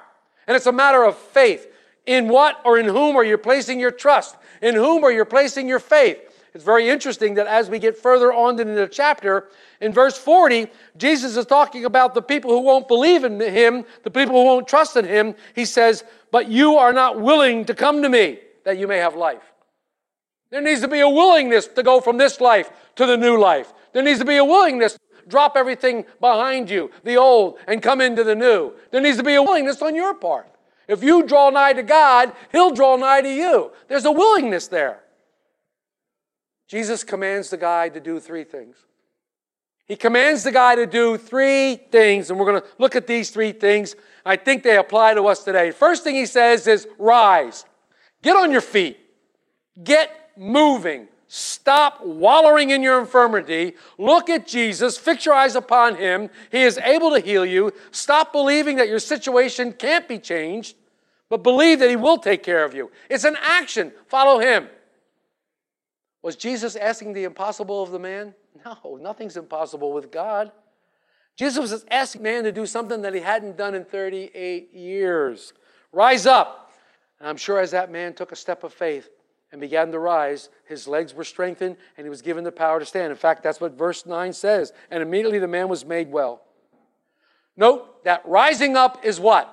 and 0.49 0.57
it's 0.57 0.67
a 0.67 0.73
matter 0.73 1.05
of 1.05 1.17
faith. 1.17 1.69
In 2.07 2.29
what 2.29 2.61
or 2.65 2.79
in 2.79 2.87
whom 2.87 3.17
are 3.17 3.25
you 3.25 3.39
placing 3.39 3.79
your 3.79 3.91
trust? 3.91 4.37
In 4.63 4.75
whom 4.75 5.05
are 5.05 5.13
you 5.13 5.25
placing 5.25 5.69
your 5.69 5.79
faith? 5.79 6.19
It's 6.53 6.65
very 6.65 6.89
interesting 6.89 7.35
that 7.35 7.47
as 7.47 7.71
we 7.71 7.79
get 7.79 7.97
further 7.97 8.33
on 8.33 8.59
into 8.59 8.75
the 8.75 8.89
chapter, 8.89 9.49
in 9.81 9.93
verse 9.93 10.19
40, 10.19 10.67
Jesus 10.97 11.37
is 11.37 11.47
talking 11.47 11.85
about 11.85 12.13
the 12.13 12.23
people 12.23 12.51
who 12.51 12.61
won't 12.61 12.89
believe 12.89 13.23
in 13.23 13.41
him, 13.41 13.85
the 14.03 14.11
people 14.11 14.35
who 14.35 14.45
won't 14.45 14.67
trust 14.67 14.97
in 14.97 15.05
him. 15.05 15.37
He 15.55 15.65
says, 15.65 16.03
But 16.33 16.49
you 16.49 16.77
are 16.77 16.93
not 16.93 17.21
willing 17.21 17.65
to 17.67 17.75
come 17.75 18.03
to 18.03 18.09
me 18.09 18.41
that 18.65 18.79
you 18.79 18.89
may 18.89 18.99
have 18.99 19.15
life. 19.15 19.43
There 20.51 20.61
needs 20.61 20.81
to 20.81 20.89
be 20.89 21.01
a 21.01 21.09
willingness 21.09 21.69
to 21.69 21.83
go 21.85 22.01
from 22.01 22.19
this 22.19 22.41
life 22.41 22.71
to 22.97 23.07
the 23.07 23.17
new 23.17 23.39
life. 23.39 23.73
There 23.93 24.03
needs 24.03 24.19
to 24.19 24.25
be 24.25 24.37
a 24.37 24.45
willingness 24.45 24.95
to 24.95 25.29
drop 25.29 25.57
everything 25.57 26.05
behind 26.21 26.69
you, 26.69 26.91
the 27.05 27.17
old, 27.17 27.59
and 27.69 27.81
come 27.81 28.01
into 28.01 28.25
the 28.25 28.35
new. 28.35 28.73
There 28.91 29.01
needs 29.01 29.19
to 29.19 29.23
be 29.23 29.35
a 29.35 29.43
willingness 29.43 29.81
on 29.83 29.95
your 29.95 30.15
part. 30.15 30.50
If 30.91 31.05
you 31.05 31.23
draw 31.23 31.51
nigh 31.51 31.73
to 31.73 31.83
God, 31.83 32.33
He'll 32.51 32.73
draw 32.73 32.97
nigh 32.97 33.23
to 33.23 33.33
you. 33.33 33.71
There's 33.89 34.05
a 34.05 34.11
willingness 34.11 34.67
there. 34.69 35.01
Jesus 36.67 37.05
commands 37.05 37.51
the 37.51 37.57
guy 37.57 37.89
to 37.89 38.01
do 38.01 38.19
three 38.19 38.45
things. 38.45 38.77
He 39.87 39.97
commands 39.97 40.45
the 40.45 40.53
guy 40.53 40.77
to 40.77 40.87
do 40.87 41.17
three 41.17 41.77
things, 41.77 42.31
and 42.31 42.39
we're 42.39 42.47
going 42.47 42.63
to 42.63 42.69
look 42.79 42.95
at 42.95 43.07
these 43.07 43.31
three 43.31 43.53
things. 43.53 43.97
I 44.25 44.37
think 44.37 44.63
they 44.63 44.77
apply 44.77 45.15
to 45.15 45.27
us 45.27 45.43
today. 45.43 45.71
First 45.71 46.05
thing 46.05 46.15
he 46.15 46.27
says 46.27 46.67
is 46.67 46.87
rise, 46.99 47.65
get 48.23 48.37
on 48.37 48.51
your 48.53 48.61
feet, 48.61 48.99
get 49.83 50.31
moving. 50.37 51.09
Stop 51.33 52.05
wallowing 52.05 52.71
in 52.71 52.83
your 52.83 52.99
infirmity. 52.99 53.75
Look 53.99 54.29
at 54.29 54.49
Jesus. 54.49 54.99
Fix 54.99 55.25
your 55.25 55.35
eyes 55.37 55.55
upon 55.55 55.95
him. 55.95 56.29
He 56.51 56.63
is 56.63 56.77
able 56.79 57.13
to 57.13 57.21
heal 57.21 57.47
you. 57.47 57.73
Stop 57.93 58.33
believing 58.33 58.79
that 58.79 58.89
your 58.89 58.99
situation 58.99 59.73
can't 59.73 60.09
be 60.09 60.19
changed, 60.19 60.75
but 61.29 61.45
believe 61.45 61.79
that 61.79 61.89
he 61.89 61.95
will 61.95 62.19
take 62.19 62.43
care 62.43 62.65
of 62.65 62.75
you. 62.75 62.91
It's 63.09 63.23
an 63.23 63.37
action. 63.41 63.93
Follow 64.09 64.41
him. 64.41 64.67
Was 66.21 66.35
Jesus 66.35 66.75
asking 66.75 67.13
the 67.13 67.23
impossible 67.23 67.81
of 67.81 67.93
the 67.93 68.01
man? 68.01 68.35
No, 68.65 68.99
nothing's 69.01 69.37
impossible 69.37 69.93
with 69.93 70.11
God. 70.11 70.51
Jesus 71.37 71.71
was 71.71 71.85
asking 71.93 72.23
man 72.23 72.43
to 72.43 72.51
do 72.51 72.67
something 72.67 73.03
that 73.03 73.15
he 73.15 73.21
hadn't 73.21 73.57
done 73.57 73.77
in 73.77 73.85
38 73.85 74.75
years. 74.75 75.53
Rise 75.93 76.27
up. 76.27 76.73
And 77.21 77.29
I'm 77.29 77.37
sure 77.37 77.61
as 77.61 77.71
that 77.71 77.93
man 77.93 78.15
took 78.15 78.33
a 78.33 78.37
step 78.37 78.65
of 78.65 78.73
faith 78.73 79.09
and 79.53 79.61
began 79.61 79.91
to 79.93 79.99
rise, 79.99 80.49
his 80.67 80.87
legs 80.87 81.15
were 81.15 81.25
strengthened 81.25 81.77
and 81.97 82.05
he 82.05 82.09
was 82.11 82.23
given 82.23 82.45
the 82.45 82.53
power 82.53 82.79
to 82.79 82.87
stand. 82.87 83.11
In 83.11 83.17
fact, 83.17 83.43
that's 83.43 83.61
what 83.61 83.73
verse 83.73 84.07
9 84.07 84.33
says. 84.33 84.73
And 84.91 85.03
immediately 85.03 85.39
the 85.39 85.49
man 85.49 85.69
was 85.69 85.85
made 85.85 86.11
well. 86.11 86.43
Note 87.57 88.05
that 88.05 88.23
rising 88.25 88.77
up 88.77 89.05
is 89.05 89.19
what? 89.19 89.53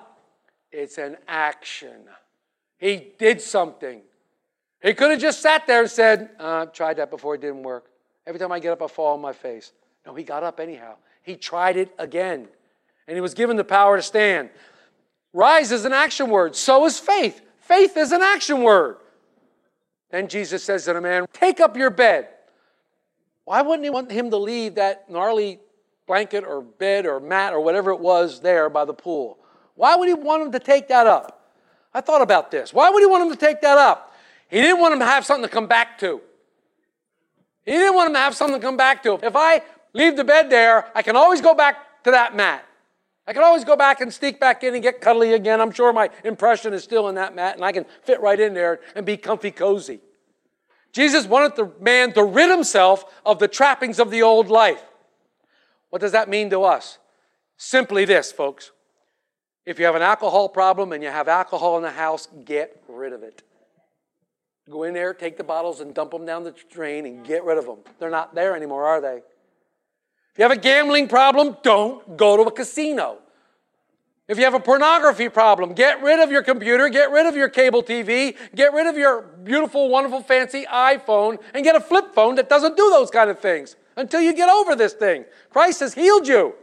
It's 0.70 0.98
an 0.98 1.16
action. 1.26 2.04
He 2.78 3.08
did 3.18 3.40
something. 3.40 4.02
He 4.82 4.94
could 4.94 5.10
have 5.10 5.20
just 5.20 5.42
sat 5.42 5.66
there 5.66 5.80
and 5.80 5.90
said, 5.90 6.30
uh, 6.38 6.66
tried 6.66 6.98
that 6.98 7.10
before, 7.10 7.34
it 7.34 7.40
didn't 7.40 7.64
work. 7.64 7.86
Every 8.26 8.38
time 8.38 8.52
I 8.52 8.60
get 8.60 8.72
up, 8.72 8.82
I 8.82 8.86
fall 8.86 9.14
on 9.14 9.20
my 9.20 9.32
face. 9.32 9.72
No, 10.06 10.14
he 10.14 10.22
got 10.22 10.44
up 10.44 10.60
anyhow. 10.60 10.94
He 11.22 11.34
tried 11.34 11.76
it 11.76 11.92
again. 11.98 12.46
And 13.08 13.16
he 13.16 13.20
was 13.20 13.34
given 13.34 13.56
the 13.56 13.64
power 13.64 13.96
to 13.96 14.02
stand. 14.02 14.50
Rise 15.32 15.72
is 15.72 15.84
an 15.84 15.92
action 15.92 16.30
word. 16.30 16.54
So 16.54 16.84
is 16.86 16.98
faith. 16.98 17.40
Faith 17.58 17.96
is 17.96 18.12
an 18.12 18.22
action 18.22 18.62
word. 18.62 18.98
Then 20.10 20.28
Jesus 20.28 20.64
says 20.64 20.84
to 20.84 20.94
the 20.94 21.00
man, 21.00 21.26
Take 21.32 21.60
up 21.60 21.76
your 21.76 21.90
bed. 21.90 22.28
Why 23.44 23.62
wouldn't 23.62 23.84
he 23.84 23.90
want 23.90 24.10
him 24.10 24.30
to 24.30 24.36
leave 24.36 24.74
that 24.74 25.08
gnarly 25.10 25.58
blanket 26.06 26.44
or 26.44 26.60
bed 26.62 27.06
or 27.06 27.20
mat 27.20 27.52
or 27.52 27.60
whatever 27.60 27.90
it 27.90 28.00
was 28.00 28.40
there 28.40 28.68
by 28.68 28.84
the 28.84 28.94
pool? 28.94 29.38
Why 29.74 29.96
would 29.96 30.08
he 30.08 30.14
want 30.14 30.42
him 30.42 30.52
to 30.52 30.58
take 30.58 30.88
that 30.88 31.06
up? 31.06 31.54
I 31.94 32.00
thought 32.00 32.22
about 32.22 32.50
this. 32.50 32.72
Why 32.72 32.90
would 32.90 33.00
he 33.00 33.06
want 33.06 33.24
him 33.24 33.30
to 33.30 33.38
take 33.38 33.60
that 33.62 33.78
up? 33.78 34.14
He 34.48 34.60
didn't 34.60 34.80
want 34.80 34.94
him 34.94 35.00
to 35.00 35.06
have 35.06 35.24
something 35.24 35.48
to 35.48 35.52
come 35.52 35.66
back 35.66 35.98
to. 36.00 36.20
He 37.64 37.72
didn't 37.72 37.94
want 37.94 38.08
him 38.08 38.14
to 38.14 38.20
have 38.20 38.34
something 38.34 38.60
to 38.60 38.66
come 38.66 38.76
back 38.76 39.02
to. 39.02 39.18
If 39.22 39.36
I 39.36 39.62
leave 39.92 40.16
the 40.16 40.24
bed 40.24 40.50
there, 40.50 40.86
I 40.94 41.02
can 41.02 41.16
always 41.16 41.40
go 41.40 41.54
back 41.54 42.02
to 42.04 42.10
that 42.10 42.34
mat. 42.34 42.64
I 43.28 43.34
can 43.34 43.42
always 43.42 43.62
go 43.62 43.76
back 43.76 44.00
and 44.00 44.12
sneak 44.12 44.40
back 44.40 44.64
in 44.64 44.72
and 44.72 44.82
get 44.82 45.02
cuddly 45.02 45.34
again. 45.34 45.60
I'm 45.60 45.70
sure 45.70 45.92
my 45.92 46.08
impression 46.24 46.72
is 46.72 46.82
still 46.82 47.08
in 47.08 47.16
that 47.16 47.34
mat 47.34 47.56
and 47.56 47.64
I 47.64 47.72
can 47.72 47.84
fit 48.02 48.22
right 48.22 48.40
in 48.40 48.54
there 48.54 48.80
and 48.94 49.04
be 49.04 49.18
comfy 49.18 49.50
cozy. 49.50 50.00
Jesus 50.92 51.26
wanted 51.26 51.54
the 51.54 51.70
man 51.78 52.14
to 52.14 52.24
rid 52.24 52.50
himself 52.50 53.04
of 53.26 53.38
the 53.38 53.46
trappings 53.46 53.98
of 53.98 54.10
the 54.10 54.22
old 54.22 54.48
life. 54.48 54.82
What 55.90 56.00
does 56.00 56.12
that 56.12 56.30
mean 56.30 56.48
to 56.48 56.62
us? 56.62 56.96
Simply 57.58 58.06
this, 58.06 58.32
folks. 58.32 58.70
If 59.66 59.78
you 59.78 59.84
have 59.84 59.94
an 59.94 60.00
alcohol 60.00 60.48
problem 60.48 60.94
and 60.94 61.02
you 61.02 61.10
have 61.10 61.28
alcohol 61.28 61.76
in 61.76 61.82
the 61.82 61.90
house, 61.90 62.28
get 62.46 62.82
rid 62.88 63.12
of 63.12 63.22
it. 63.22 63.42
Go 64.70 64.84
in 64.84 64.94
there, 64.94 65.12
take 65.12 65.36
the 65.36 65.44
bottles, 65.44 65.80
and 65.80 65.92
dump 65.92 66.12
them 66.12 66.24
down 66.24 66.44
the 66.44 66.54
drain 66.70 67.04
and 67.04 67.26
get 67.26 67.44
rid 67.44 67.58
of 67.58 67.66
them. 67.66 67.80
They're 67.98 68.08
not 68.08 68.34
there 68.34 68.56
anymore, 68.56 68.86
are 68.86 69.02
they? 69.02 69.20
If 70.38 70.42
you 70.42 70.48
have 70.50 70.56
a 70.56 70.60
gambling 70.60 71.08
problem, 71.08 71.56
don't 71.64 72.16
go 72.16 72.36
to 72.36 72.44
a 72.44 72.52
casino. 72.52 73.18
If 74.28 74.38
you 74.38 74.44
have 74.44 74.54
a 74.54 74.60
pornography 74.60 75.28
problem, 75.28 75.72
get 75.72 76.00
rid 76.00 76.20
of 76.20 76.30
your 76.30 76.44
computer, 76.44 76.88
get 76.88 77.10
rid 77.10 77.26
of 77.26 77.34
your 77.34 77.48
cable 77.48 77.82
TV, 77.82 78.36
get 78.54 78.72
rid 78.72 78.86
of 78.86 78.96
your 78.96 79.22
beautiful, 79.22 79.88
wonderful, 79.88 80.22
fancy 80.22 80.64
iPhone, 80.72 81.42
and 81.54 81.64
get 81.64 81.74
a 81.74 81.80
flip 81.80 82.14
phone 82.14 82.36
that 82.36 82.48
doesn't 82.48 82.76
do 82.76 82.88
those 82.88 83.10
kind 83.10 83.30
of 83.30 83.40
things 83.40 83.74
until 83.96 84.20
you 84.20 84.32
get 84.32 84.48
over 84.48 84.76
this 84.76 84.92
thing. 84.92 85.24
Christ 85.50 85.80
has 85.80 85.92
healed 85.92 86.28
you. 86.28 86.54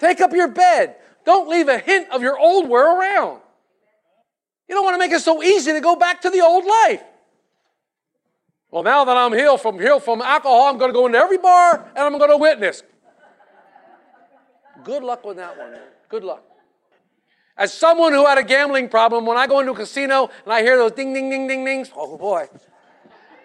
Take 0.00 0.20
up 0.20 0.32
your 0.32 0.48
bed. 0.48 0.96
Don't 1.24 1.48
leave 1.48 1.68
a 1.68 1.78
hint 1.78 2.10
of 2.10 2.22
your 2.22 2.36
old 2.36 2.68
wear 2.68 2.98
around. 2.98 3.38
You 4.68 4.74
don't 4.74 4.82
want 4.82 4.94
to 4.94 4.98
make 4.98 5.12
it 5.12 5.20
so 5.20 5.44
easy 5.44 5.70
to 5.70 5.80
go 5.80 5.94
back 5.94 6.22
to 6.22 6.30
the 6.30 6.40
old 6.40 6.64
life. 6.64 7.04
Well, 8.74 8.82
now 8.82 9.04
that 9.04 9.16
I'm 9.16 9.32
healed 9.32 9.60
from 9.60 9.78
healed 9.78 10.02
from 10.02 10.20
alcohol, 10.20 10.62
I'm 10.62 10.78
going 10.78 10.88
to 10.88 10.92
go 10.92 11.06
into 11.06 11.16
every 11.16 11.38
bar 11.38 11.92
and 11.94 11.96
I'm 11.96 12.18
going 12.18 12.30
to 12.30 12.36
witness. 12.36 12.82
Good 14.82 15.04
luck 15.04 15.24
with 15.24 15.36
that 15.36 15.56
one. 15.56 15.76
Good 16.08 16.24
luck. 16.24 16.42
As 17.56 17.72
someone 17.72 18.12
who 18.12 18.26
had 18.26 18.36
a 18.36 18.42
gambling 18.42 18.88
problem, 18.88 19.26
when 19.26 19.36
I 19.36 19.46
go 19.46 19.60
into 19.60 19.70
a 19.70 19.76
casino 19.76 20.28
and 20.42 20.52
I 20.52 20.62
hear 20.62 20.76
those 20.76 20.90
ding, 20.90 21.14
ding, 21.14 21.30
ding, 21.30 21.46
ding, 21.46 21.64
dings, 21.64 21.92
oh 21.94 22.18
boy, 22.18 22.48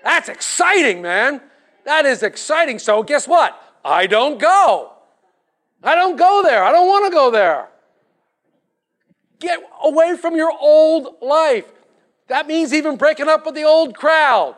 that's 0.03 0.29
exciting, 0.29 1.03
man. 1.03 1.41
That 1.85 2.07
is 2.07 2.23
exciting. 2.23 2.79
So, 2.79 3.03
guess 3.03 3.27
what? 3.27 3.55
I 3.85 4.07
don't 4.07 4.39
go. 4.39 4.93
I 5.83 5.93
don't 5.93 6.15
go 6.15 6.41
there. 6.43 6.63
I 6.63 6.71
don't 6.71 6.87
want 6.87 7.05
to 7.05 7.11
go 7.11 7.29
there. 7.29 7.69
Get 9.39 9.59
away 9.83 10.17
from 10.17 10.35
your 10.35 10.51
old 10.59 11.17
life. 11.21 11.71
That 12.29 12.47
means 12.47 12.73
even 12.73 12.95
breaking 12.95 13.27
up 13.27 13.45
with 13.45 13.53
the 13.53 13.65
old 13.65 13.95
crowd. 13.95 14.55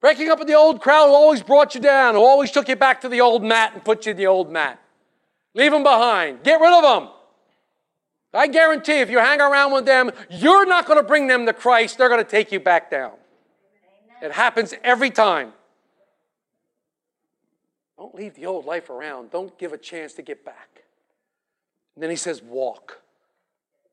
Breaking 0.00 0.30
up 0.30 0.38
with 0.38 0.48
the 0.48 0.54
old 0.54 0.80
crowd 0.80 1.08
who 1.08 1.14
always 1.14 1.42
brought 1.42 1.74
you 1.74 1.80
down, 1.80 2.14
who 2.14 2.20
always 2.20 2.50
took 2.50 2.68
you 2.68 2.76
back 2.76 3.00
to 3.00 3.08
the 3.08 3.20
old 3.20 3.42
mat 3.42 3.72
and 3.74 3.84
put 3.84 4.06
you 4.06 4.12
in 4.12 4.16
the 4.16 4.26
old 4.26 4.50
mat. 4.50 4.80
Leave 5.54 5.72
them 5.72 5.82
behind. 5.82 6.42
Get 6.44 6.60
rid 6.60 6.72
of 6.72 6.82
them. 6.82 7.10
I 8.32 8.46
guarantee 8.46 9.00
if 9.00 9.10
you 9.10 9.18
hang 9.18 9.40
around 9.40 9.72
with 9.72 9.86
them, 9.86 10.10
you're 10.30 10.66
not 10.66 10.86
going 10.86 10.98
to 10.98 11.02
bring 11.02 11.26
them 11.26 11.46
to 11.46 11.52
Christ. 11.52 11.98
They're 11.98 12.08
going 12.08 12.22
to 12.22 12.30
take 12.30 12.52
you 12.52 12.60
back 12.60 12.90
down. 12.90 13.12
It 14.22 14.32
happens 14.32 14.74
every 14.84 15.10
time. 15.10 15.52
Don't 17.96 18.14
leave 18.14 18.34
the 18.34 18.46
old 18.46 18.64
life 18.64 18.90
around. 18.90 19.30
Don't 19.30 19.56
give 19.58 19.72
a 19.72 19.78
chance 19.78 20.12
to 20.14 20.22
get 20.22 20.44
back. 20.44 20.84
And 21.96 22.02
then 22.02 22.10
he 22.10 22.16
says, 22.16 22.40
walk. 22.42 23.00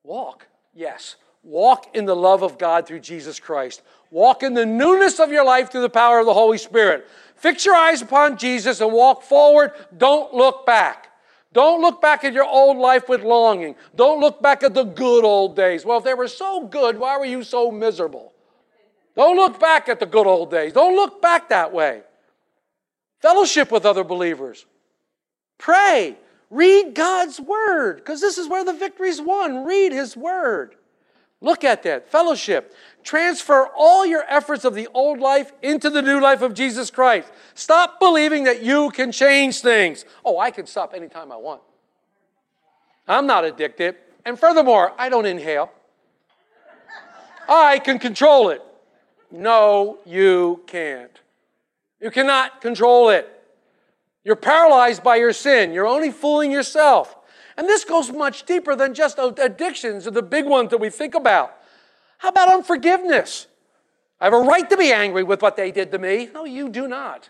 Walk. 0.04 0.48
Yes. 0.76 1.16
Walk 1.46 1.96
in 1.96 2.06
the 2.06 2.16
love 2.16 2.42
of 2.42 2.58
God 2.58 2.88
through 2.88 3.02
Jesus 3.02 3.40
Christ. 3.40 3.84
Walk 4.10 4.42
in 4.42 4.56
the 4.56 4.66
newness 4.66 5.20
of 5.20 5.32
your 5.32 5.46
life 5.46 5.72
through 5.72 5.84
the 5.84 5.90
power 5.90 6.18
of 6.18 6.26
the 6.26 6.34
Holy 6.34 6.58
Spirit. 6.58 7.08
Fix 7.36 7.66
your 7.66 7.76
eyes 7.76 8.02
upon 8.02 8.38
Jesus 8.38 8.82
and 8.82 8.92
walk 8.92 9.22
forward. 9.22 9.72
Don't 9.96 10.34
look 10.34 10.66
back. 10.66 11.12
Don't 11.54 11.82
look 11.82 12.02
back 12.02 12.24
at 12.24 12.34
your 12.34 12.46
old 12.46 12.78
life 12.78 13.08
with 13.08 13.22
longing. 13.22 13.76
Don't 13.96 14.20
look 14.20 14.42
back 14.42 14.64
at 14.64 14.74
the 14.74 14.84
good 14.84 15.24
old 15.24 15.56
days. 15.56 15.86
Well, 15.86 16.00
if 16.00 16.04
they 16.04 16.16
were 16.16 16.28
so 16.28 16.66
good, 16.66 16.98
why 16.98 17.18
were 17.18 17.26
you 17.26 17.44
so 17.44 17.70
miserable? 17.72 18.34
Don't 19.16 19.38
look 19.38 19.60
back 19.60 19.88
at 19.88 20.00
the 20.00 20.06
good 20.08 20.26
old 20.26 20.50
days. 20.50 20.74
Don't 20.74 20.96
look 20.96 21.22
back 21.22 21.50
that 21.50 21.72
way. 21.72 22.02
Fellowship 23.22 23.72
with 23.72 23.86
other 23.86 24.04
believers. 24.04 24.66
Pray. 25.60 26.18
Read 26.50 26.96
God's 26.96 27.40
Word, 27.40 27.98
because 27.98 28.20
this 28.20 28.38
is 28.38 28.48
where 28.48 28.66
the 28.66 28.74
victory's 28.74 29.22
won. 29.22 29.64
Read 29.64 29.92
His 29.92 30.18
Word. 30.18 30.76
Look 31.42 31.64
at 31.64 31.84
that. 31.84 32.10
Fellowship. 32.10 32.74
Transfer 33.04 33.68
all 33.76 34.06
your 34.06 34.24
efforts 34.28 34.66
of 34.66 34.74
the 34.74 34.88
old 34.94 35.20
life 35.20 35.52
into 35.62 35.90
the 35.90 36.02
new 36.02 36.20
life 36.20 36.42
of 36.42 36.54
Jesus 36.54 36.90
Christ. 36.90 37.32
Stop 37.54 38.00
believing 38.00 38.46
that 38.46 38.64
you 38.64 38.90
can 38.92 39.12
change 39.12 39.62
things. 39.62 40.06
Oh, 40.24 40.40
I 40.40 40.50
can 40.52 40.66
stop 40.66 40.94
anytime 40.94 41.32
I 41.32 41.36
want. 41.36 41.62
I'm 43.08 43.28
not 43.28 43.46
addicted. 43.46 43.96
And 44.26 44.40
furthermore, 44.40 44.94
I 44.98 45.10
don't 45.10 45.26
inhale. 45.26 45.72
I 47.48 47.78
can 47.80 48.00
control 48.00 48.50
it. 48.50 48.62
No, 49.30 50.00
you 50.06 50.64
can't. 50.66 51.12
You 52.02 52.10
cannot 52.10 52.62
control 52.62 53.10
it. 53.10 53.32
You're 54.24 54.36
paralyzed 54.36 55.04
by 55.04 55.18
your 55.18 55.34
sin. 55.34 55.72
You're 55.74 55.86
only 55.86 56.12
fooling 56.12 56.52
yourself. 56.52 57.16
And 57.58 57.68
this 57.68 57.86
goes 57.86 58.12
much 58.12 58.44
deeper 58.46 58.76
than 58.76 58.94
just 58.94 59.18
addictions 59.18 60.08
or 60.08 60.12
the 60.12 60.22
big 60.22 60.46
ones 60.46 60.72
that 60.72 60.80
we 60.80 60.90
think 60.90 61.16
about. 61.16 61.56
How 62.18 62.30
about 62.30 62.50
unforgiveness? 62.50 63.48
I 64.20 64.26
have 64.26 64.34
a 64.34 64.40
right 64.40 64.70
to 64.70 64.78
be 64.78 64.92
angry 64.92 65.24
with 65.24 65.42
what 65.42 65.56
they 65.56 65.72
did 65.72 65.92
to 65.92 66.00
me. 66.00 66.30
No, 66.34 66.46
you 66.46 66.70
do 66.70 66.88
not. 66.88 67.30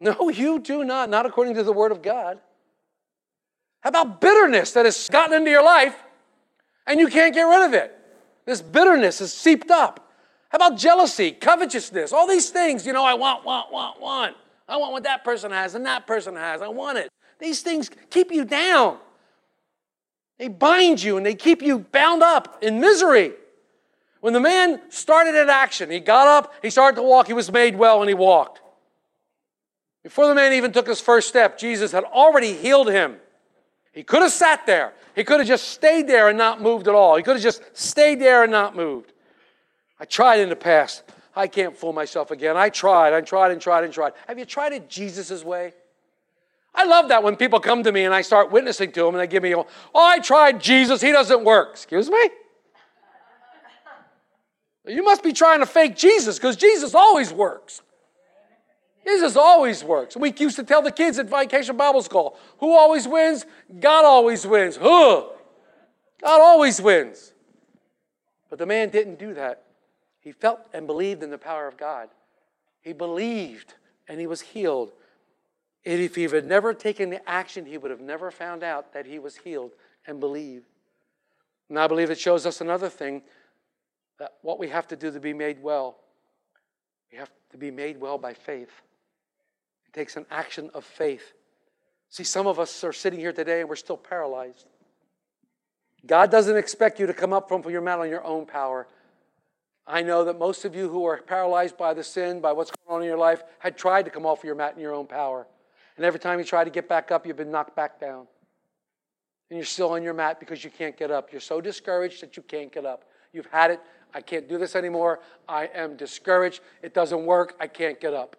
No, 0.00 0.28
you 0.28 0.58
do 0.58 0.84
not, 0.84 1.08
not 1.10 1.26
according 1.26 1.54
to 1.54 1.62
the 1.62 1.72
Word 1.72 1.92
of 1.92 2.02
God. 2.02 2.40
How 3.80 3.90
about 3.90 4.20
bitterness 4.20 4.72
that 4.72 4.84
has 4.84 5.08
gotten 5.08 5.34
into 5.34 5.50
your 5.50 5.64
life 5.64 5.96
and 6.86 6.98
you 6.98 7.08
can't 7.08 7.34
get 7.34 7.42
rid 7.42 7.66
of 7.66 7.74
it? 7.74 7.96
This 8.44 8.60
bitterness 8.60 9.20
is 9.20 9.32
seeped 9.32 9.70
up. 9.70 10.10
How 10.48 10.56
about 10.56 10.76
jealousy, 10.76 11.32
covetousness, 11.32 12.12
all 12.12 12.26
these 12.26 12.50
things? 12.50 12.86
You 12.86 12.92
know, 12.92 13.04
I 13.04 13.14
want, 13.14 13.44
want, 13.44 13.72
want, 13.72 14.00
want. 14.00 14.36
I 14.68 14.76
want 14.76 14.92
what 14.92 15.04
that 15.04 15.24
person 15.24 15.50
has 15.50 15.74
and 15.74 15.86
that 15.86 16.06
person 16.06 16.36
has. 16.36 16.62
I 16.62 16.68
want 16.68 16.98
it. 16.98 17.08
These 17.38 17.62
things 17.62 17.90
keep 18.10 18.30
you 18.30 18.44
down. 18.44 18.98
They 20.42 20.48
bind 20.48 21.00
you 21.00 21.18
and 21.18 21.24
they 21.24 21.36
keep 21.36 21.62
you 21.62 21.78
bound 21.78 22.20
up 22.20 22.64
in 22.64 22.80
misery. 22.80 23.34
When 24.18 24.32
the 24.32 24.40
man 24.40 24.80
started 24.88 25.40
in 25.40 25.48
action, 25.48 25.88
he 25.88 26.00
got 26.00 26.26
up, 26.26 26.52
he 26.62 26.68
started 26.68 26.96
to 26.96 27.04
walk, 27.04 27.28
he 27.28 27.32
was 27.32 27.52
made 27.52 27.76
well, 27.76 28.02
and 28.02 28.08
he 28.08 28.14
walked. 28.14 28.60
Before 30.02 30.26
the 30.26 30.34
man 30.34 30.52
even 30.54 30.72
took 30.72 30.88
his 30.88 31.00
first 31.00 31.28
step, 31.28 31.58
Jesus 31.58 31.92
had 31.92 32.02
already 32.02 32.54
healed 32.54 32.90
him. 32.90 33.18
He 33.92 34.02
could 34.02 34.22
have 34.22 34.32
sat 34.32 34.66
there. 34.66 34.94
He 35.14 35.22
could 35.22 35.38
have 35.38 35.46
just 35.46 35.68
stayed 35.68 36.08
there 36.08 36.28
and 36.28 36.36
not 36.36 36.60
moved 36.60 36.88
at 36.88 36.94
all. 36.96 37.16
He 37.16 37.22
could 37.22 37.36
have 37.36 37.42
just 37.44 37.62
stayed 37.72 38.20
there 38.20 38.42
and 38.42 38.50
not 38.50 38.74
moved. 38.74 39.12
I 40.00 40.06
tried 40.06 40.40
in 40.40 40.48
the 40.48 40.56
past. 40.56 41.04
I 41.36 41.46
can't 41.46 41.76
fool 41.76 41.92
myself 41.92 42.32
again. 42.32 42.56
I 42.56 42.68
tried, 42.68 43.12
I 43.12 43.20
tried 43.20 43.52
and 43.52 43.60
tried 43.60 43.84
and 43.84 43.94
tried. 43.94 44.14
Have 44.26 44.40
you 44.40 44.44
tried 44.44 44.72
it 44.72 44.88
Jesus' 44.88 45.44
way? 45.44 45.72
I 46.74 46.84
love 46.84 47.08
that 47.08 47.22
when 47.22 47.36
people 47.36 47.60
come 47.60 47.82
to 47.82 47.92
me 47.92 48.04
and 48.04 48.14
I 48.14 48.22
start 48.22 48.50
witnessing 48.50 48.92
to 48.92 49.04
them 49.04 49.14
and 49.14 49.20
they 49.20 49.26
give 49.26 49.42
me, 49.42 49.54
oh, 49.54 49.66
I 49.94 50.18
tried 50.20 50.60
Jesus, 50.60 51.00
he 51.00 51.12
doesn't 51.12 51.44
work. 51.44 51.72
Excuse 51.72 52.10
me? 52.10 52.30
You 54.86 55.04
must 55.04 55.22
be 55.22 55.32
trying 55.32 55.60
to 55.60 55.66
fake 55.66 55.96
Jesus 55.96 56.38
because 56.38 56.56
Jesus 56.56 56.94
always 56.94 57.32
works. 57.32 57.82
Jesus 59.06 59.36
always 59.36 59.82
works. 59.84 60.16
We 60.16 60.32
used 60.36 60.56
to 60.56 60.64
tell 60.64 60.82
the 60.82 60.92
kids 60.92 61.18
at 61.18 61.28
Vacation 61.28 61.76
Bible 61.76 62.02
School 62.02 62.36
who 62.58 62.72
always 62.76 63.06
wins? 63.06 63.44
God 63.80 64.04
always 64.04 64.46
wins. 64.46 64.76
Huh? 64.76 65.24
God 66.22 66.40
always 66.40 66.80
wins. 66.80 67.32
But 68.48 68.58
the 68.58 68.66
man 68.66 68.90
didn't 68.90 69.18
do 69.18 69.34
that. 69.34 69.64
He 70.20 70.32
felt 70.32 70.60
and 70.72 70.86
believed 70.86 71.22
in 71.22 71.30
the 71.30 71.38
power 71.38 71.66
of 71.66 71.76
God. 71.76 72.08
He 72.80 72.92
believed 72.92 73.74
and 74.08 74.20
he 74.20 74.26
was 74.26 74.40
healed. 74.40 74.92
And 75.84 76.00
if 76.00 76.14
he 76.14 76.24
had 76.24 76.46
never 76.46 76.74
taken 76.74 77.10
the 77.10 77.28
action, 77.28 77.66
he 77.66 77.76
would 77.76 77.90
have 77.90 78.00
never 78.00 78.30
found 78.30 78.62
out 78.62 78.92
that 78.92 79.06
he 79.06 79.18
was 79.18 79.36
healed 79.36 79.72
and 80.06 80.20
believed. 80.20 80.66
And 81.68 81.78
I 81.78 81.86
believe 81.86 82.10
it 82.10 82.20
shows 82.20 82.46
us 82.46 82.60
another 82.60 82.88
thing 82.88 83.22
that 84.18 84.34
what 84.42 84.58
we 84.58 84.68
have 84.68 84.86
to 84.88 84.96
do 84.96 85.10
to 85.10 85.18
be 85.18 85.32
made 85.32 85.60
well, 85.62 85.96
we 87.10 87.18
have 87.18 87.30
to 87.50 87.58
be 87.58 87.70
made 87.70 88.00
well 88.00 88.18
by 88.18 88.34
faith. 88.34 88.70
It 89.86 89.92
takes 89.92 90.16
an 90.16 90.26
action 90.30 90.70
of 90.74 90.84
faith. 90.84 91.32
See, 92.10 92.24
some 92.24 92.46
of 92.46 92.60
us 92.60 92.84
are 92.84 92.92
sitting 92.92 93.18
here 93.18 93.32
today 93.32 93.60
and 93.60 93.68
we're 93.68 93.76
still 93.76 93.96
paralyzed. 93.96 94.66
God 96.06 96.30
doesn't 96.30 96.56
expect 96.56 97.00
you 97.00 97.06
to 97.06 97.14
come 97.14 97.32
up 97.32 97.48
from 97.48 97.68
your 97.70 97.80
mat 97.80 97.98
on 97.98 98.08
your 98.08 98.24
own 98.24 98.46
power. 98.46 98.86
I 99.86 100.02
know 100.02 100.24
that 100.24 100.38
most 100.38 100.64
of 100.64 100.76
you 100.76 100.88
who 100.88 101.04
are 101.06 101.16
paralyzed 101.16 101.76
by 101.76 101.94
the 101.94 102.04
sin, 102.04 102.40
by 102.40 102.52
what's 102.52 102.70
going 102.70 102.96
on 102.96 103.02
in 103.02 103.08
your 103.08 103.18
life, 103.18 103.42
had 103.58 103.76
tried 103.76 104.04
to 104.04 104.10
come 104.10 104.26
off 104.26 104.44
your 104.44 104.54
mat 104.54 104.74
in 104.74 104.80
your 104.80 104.94
own 104.94 105.06
power. 105.06 105.46
And 106.02 106.06
every 106.08 106.18
time 106.18 106.40
you 106.40 106.44
try 106.44 106.64
to 106.64 106.70
get 106.70 106.88
back 106.88 107.12
up, 107.12 107.24
you've 107.28 107.36
been 107.36 107.52
knocked 107.52 107.76
back 107.76 108.00
down. 108.00 108.26
And 109.48 109.56
you're 109.56 109.64
still 109.64 109.90
on 109.90 110.02
your 110.02 110.14
mat 110.14 110.40
because 110.40 110.64
you 110.64 110.68
can't 110.68 110.96
get 110.96 111.12
up. 111.12 111.30
You're 111.30 111.40
so 111.40 111.60
discouraged 111.60 112.20
that 112.22 112.36
you 112.36 112.42
can't 112.42 112.72
get 112.72 112.84
up. 112.84 113.04
You've 113.32 113.46
had 113.46 113.70
it. 113.70 113.80
I 114.12 114.20
can't 114.20 114.48
do 114.48 114.58
this 114.58 114.74
anymore. 114.74 115.20
I 115.48 115.66
am 115.72 115.94
discouraged. 115.96 116.60
It 116.82 116.92
doesn't 116.92 117.24
work. 117.24 117.54
I 117.60 117.68
can't 117.68 118.00
get 118.00 118.14
up. 118.14 118.34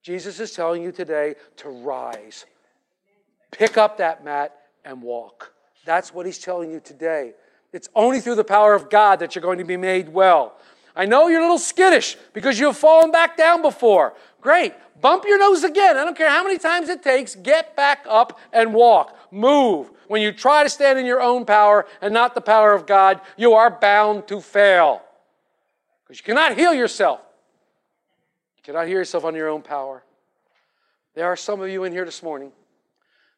Jesus 0.00 0.38
is 0.38 0.52
telling 0.52 0.80
you 0.80 0.92
today 0.92 1.34
to 1.56 1.70
rise. 1.70 2.46
Pick 3.50 3.76
up 3.76 3.98
that 3.98 4.24
mat 4.24 4.56
and 4.84 5.02
walk. 5.02 5.52
That's 5.84 6.14
what 6.14 6.24
he's 6.24 6.38
telling 6.38 6.70
you 6.70 6.78
today. 6.78 7.32
It's 7.72 7.88
only 7.96 8.20
through 8.20 8.36
the 8.36 8.44
power 8.44 8.74
of 8.74 8.90
God 8.90 9.18
that 9.18 9.34
you're 9.34 9.42
going 9.42 9.58
to 9.58 9.64
be 9.64 9.76
made 9.76 10.08
well. 10.08 10.54
I 10.94 11.06
know 11.06 11.28
you're 11.28 11.40
a 11.40 11.44
little 11.44 11.58
skittish 11.58 12.16
because 12.32 12.58
you've 12.58 12.76
fallen 12.76 13.10
back 13.10 13.36
down 13.36 13.62
before. 13.62 14.14
Great. 14.40 14.74
Bump 15.00 15.24
your 15.24 15.38
nose 15.38 15.64
again. 15.64 15.96
I 15.96 16.04
don't 16.04 16.16
care 16.16 16.30
how 16.30 16.44
many 16.44 16.58
times 16.58 16.88
it 16.88 17.02
takes. 17.02 17.34
Get 17.34 17.74
back 17.74 18.04
up 18.08 18.38
and 18.52 18.72
walk. 18.72 19.16
Move. 19.32 19.90
When 20.06 20.22
you 20.22 20.32
try 20.32 20.62
to 20.62 20.68
stand 20.68 20.98
in 20.98 21.06
your 21.06 21.20
own 21.20 21.44
power 21.44 21.86
and 22.00 22.12
not 22.12 22.34
the 22.34 22.40
power 22.40 22.72
of 22.72 22.86
God, 22.86 23.20
you 23.36 23.54
are 23.54 23.70
bound 23.70 24.28
to 24.28 24.40
fail. 24.40 25.02
Because 26.04 26.18
you 26.20 26.24
cannot 26.24 26.56
heal 26.56 26.74
yourself. 26.74 27.20
You 28.58 28.62
cannot 28.62 28.86
heal 28.86 28.98
yourself 28.98 29.24
on 29.24 29.34
your 29.34 29.48
own 29.48 29.62
power. 29.62 30.04
There 31.14 31.26
are 31.26 31.36
some 31.36 31.60
of 31.60 31.68
you 31.68 31.84
in 31.84 31.92
here 31.92 32.04
this 32.04 32.22
morning 32.22 32.52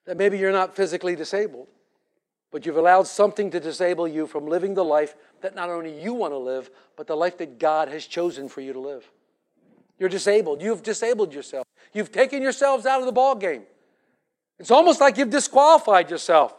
that 0.05 0.17
maybe 0.17 0.39
you're 0.39 0.53
not 0.53 0.77
physically 0.77 1.17
disabled, 1.17 1.69
but 2.51 2.67
you've 2.67 2.77
allowed 2.77 3.07
something 3.07 3.51
to 3.51 3.61
disable 3.61 4.07
you 4.07 4.27
from 4.27 4.47
living 4.47 4.75
the 4.75 4.85
life 4.85 5.15
that 5.45 5.55
not 5.55 5.69
only 5.69 6.01
you 6.01 6.15
want 6.15 6.33
to 6.33 6.39
live, 6.39 6.71
but 6.97 7.07
the 7.07 7.15
life 7.15 7.37
that 7.37 7.59
God 7.59 7.89
has 7.89 8.07
chosen 8.07 8.49
for 8.49 8.63
you 8.63 8.73
to 8.73 8.81
live. 8.81 9.09
You're 9.99 10.09
disabled. 10.09 10.63
You've 10.63 10.83
disabled 10.83 11.35
yourself. 11.35 11.67
You've 11.93 12.11
taken 12.11 12.43
yourselves 12.43 12.87
out 12.87 13.01
of 13.01 13.07
the 13.07 13.13
ball 13.13 13.35
game. 13.35 13.63
It's 14.59 14.71
almost 14.71 15.03
like 15.03 15.19
you've 15.19 15.29
disqualified 15.29 16.11
yourself. 16.11 16.55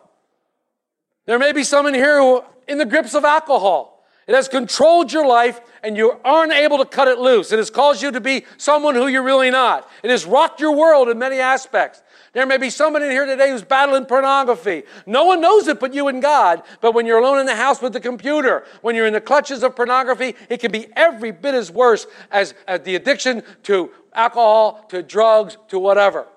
There 1.26 1.40
may 1.40 1.52
be 1.52 1.64
some 1.64 1.88
in 1.88 1.96
here 1.96 2.20
who 2.20 2.44
in 2.68 2.78
the 2.78 2.86
grips 2.86 3.16
of 3.16 3.26
alcohol. 3.26 4.06
It 4.28 4.36
has 4.36 4.48
controlled 4.48 5.12
your 5.12 5.26
life 5.26 5.62
and 5.84 5.98
you 5.98 6.20
aren't 6.24 6.54
able 6.54 6.78
to 6.78 6.86
cut 6.86 7.08
it 7.08 7.18
loose. 7.18 7.52
It 7.52 7.58
has 7.58 7.72
caused 7.72 8.04
you 8.04 8.12
to 8.12 8.22
be 8.22 8.46
someone 8.58 8.94
who 8.94 9.08
you're 9.08 9.24
really 9.24 9.50
not. 9.50 9.90
It 10.04 10.12
has 10.12 10.28
rocked 10.28 10.60
your 10.60 10.76
world 10.76 11.10
in 11.10 11.18
many 11.18 11.40
aspects. 11.40 12.04
There 12.36 12.46
may 12.46 12.58
be 12.58 12.70
someone 12.70 13.02
in 13.02 13.12
here 13.12 13.26
today 13.26 13.50
who's 13.50 13.64
battling 13.64 14.08
pornography. 14.08 14.84
No 15.06 15.24
one 15.24 15.40
knows 15.40 15.70
it 15.70 15.80
but 15.80 15.94
you 15.94 16.10
and 16.10 16.22
God. 16.22 16.64
But 16.82 16.94
when 16.94 17.06
you're 17.06 17.20
alone 17.20 17.40
in 17.40 17.46
the 17.46 17.56
house 17.56 17.82
with 17.82 17.94
the 17.94 18.02
computer, 18.02 18.66
when 18.82 18.94
you're 18.94 19.08
in 19.08 19.14
the 19.14 19.22
clutches 19.22 19.64
of 19.64 19.74
pornography, 19.74 20.36
it 20.50 20.60
can 20.60 20.70
be 20.70 20.88
every 20.98 21.32
bit 21.32 21.56
as 21.56 21.72
worse 21.72 22.06
as, 22.30 22.54
as 22.68 22.82
the 22.82 22.96
addiction 22.96 23.42
to 23.64 23.90
alcohol, 24.14 24.86
to 24.90 25.02
drugs, 25.02 25.58
to 25.70 25.80
whatever. 25.80 26.28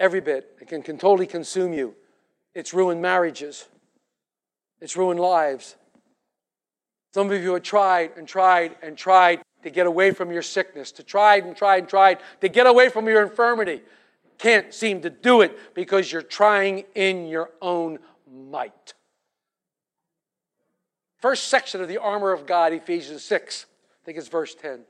Every 0.00 0.20
bit. 0.20 0.56
It 0.60 0.66
can, 0.66 0.82
can 0.82 0.98
totally 0.98 1.28
consume 1.28 1.72
you. 1.72 1.94
It's 2.52 2.74
ruined 2.74 3.00
marriages, 3.00 3.68
it's 4.80 4.96
ruined 4.96 5.20
lives. 5.20 5.76
Some 7.14 7.30
of 7.30 7.40
you 7.40 7.54
have 7.54 7.62
tried 7.62 8.16
and 8.16 8.26
tried 8.26 8.74
and 8.82 8.98
tried 8.98 9.40
to 9.62 9.70
get 9.70 9.86
away 9.86 10.10
from 10.10 10.32
your 10.32 10.42
sickness, 10.42 10.90
to 10.92 11.04
tried 11.04 11.44
and 11.44 11.56
tried 11.56 11.78
and 11.78 11.88
tried 11.88 12.18
to 12.40 12.48
get 12.48 12.66
away 12.66 12.88
from 12.88 13.06
your 13.06 13.22
infirmity. 13.22 13.82
Can't 14.42 14.74
seem 14.74 15.02
to 15.02 15.10
do 15.10 15.40
it 15.42 15.56
because 15.72 16.10
you're 16.10 16.20
trying 16.20 16.82
in 16.96 17.28
your 17.28 17.50
own 17.62 18.00
might. 18.28 18.92
First 21.18 21.44
section 21.46 21.80
of 21.80 21.86
the 21.86 21.98
armor 21.98 22.32
of 22.32 22.44
God, 22.44 22.72
Ephesians 22.72 23.22
6, 23.22 23.66
I 23.68 24.04
think 24.04 24.18
it's 24.18 24.26
verse 24.26 24.56
10. 24.56 24.80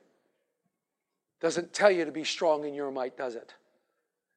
Doesn't 1.42 1.74
tell 1.74 1.90
you 1.90 2.06
to 2.06 2.10
be 2.10 2.24
strong 2.24 2.64
in 2.64 2.72
your 2.72 2.90
might, 2.90 3.18
does 3.18 3.34
it? 3.34 3.52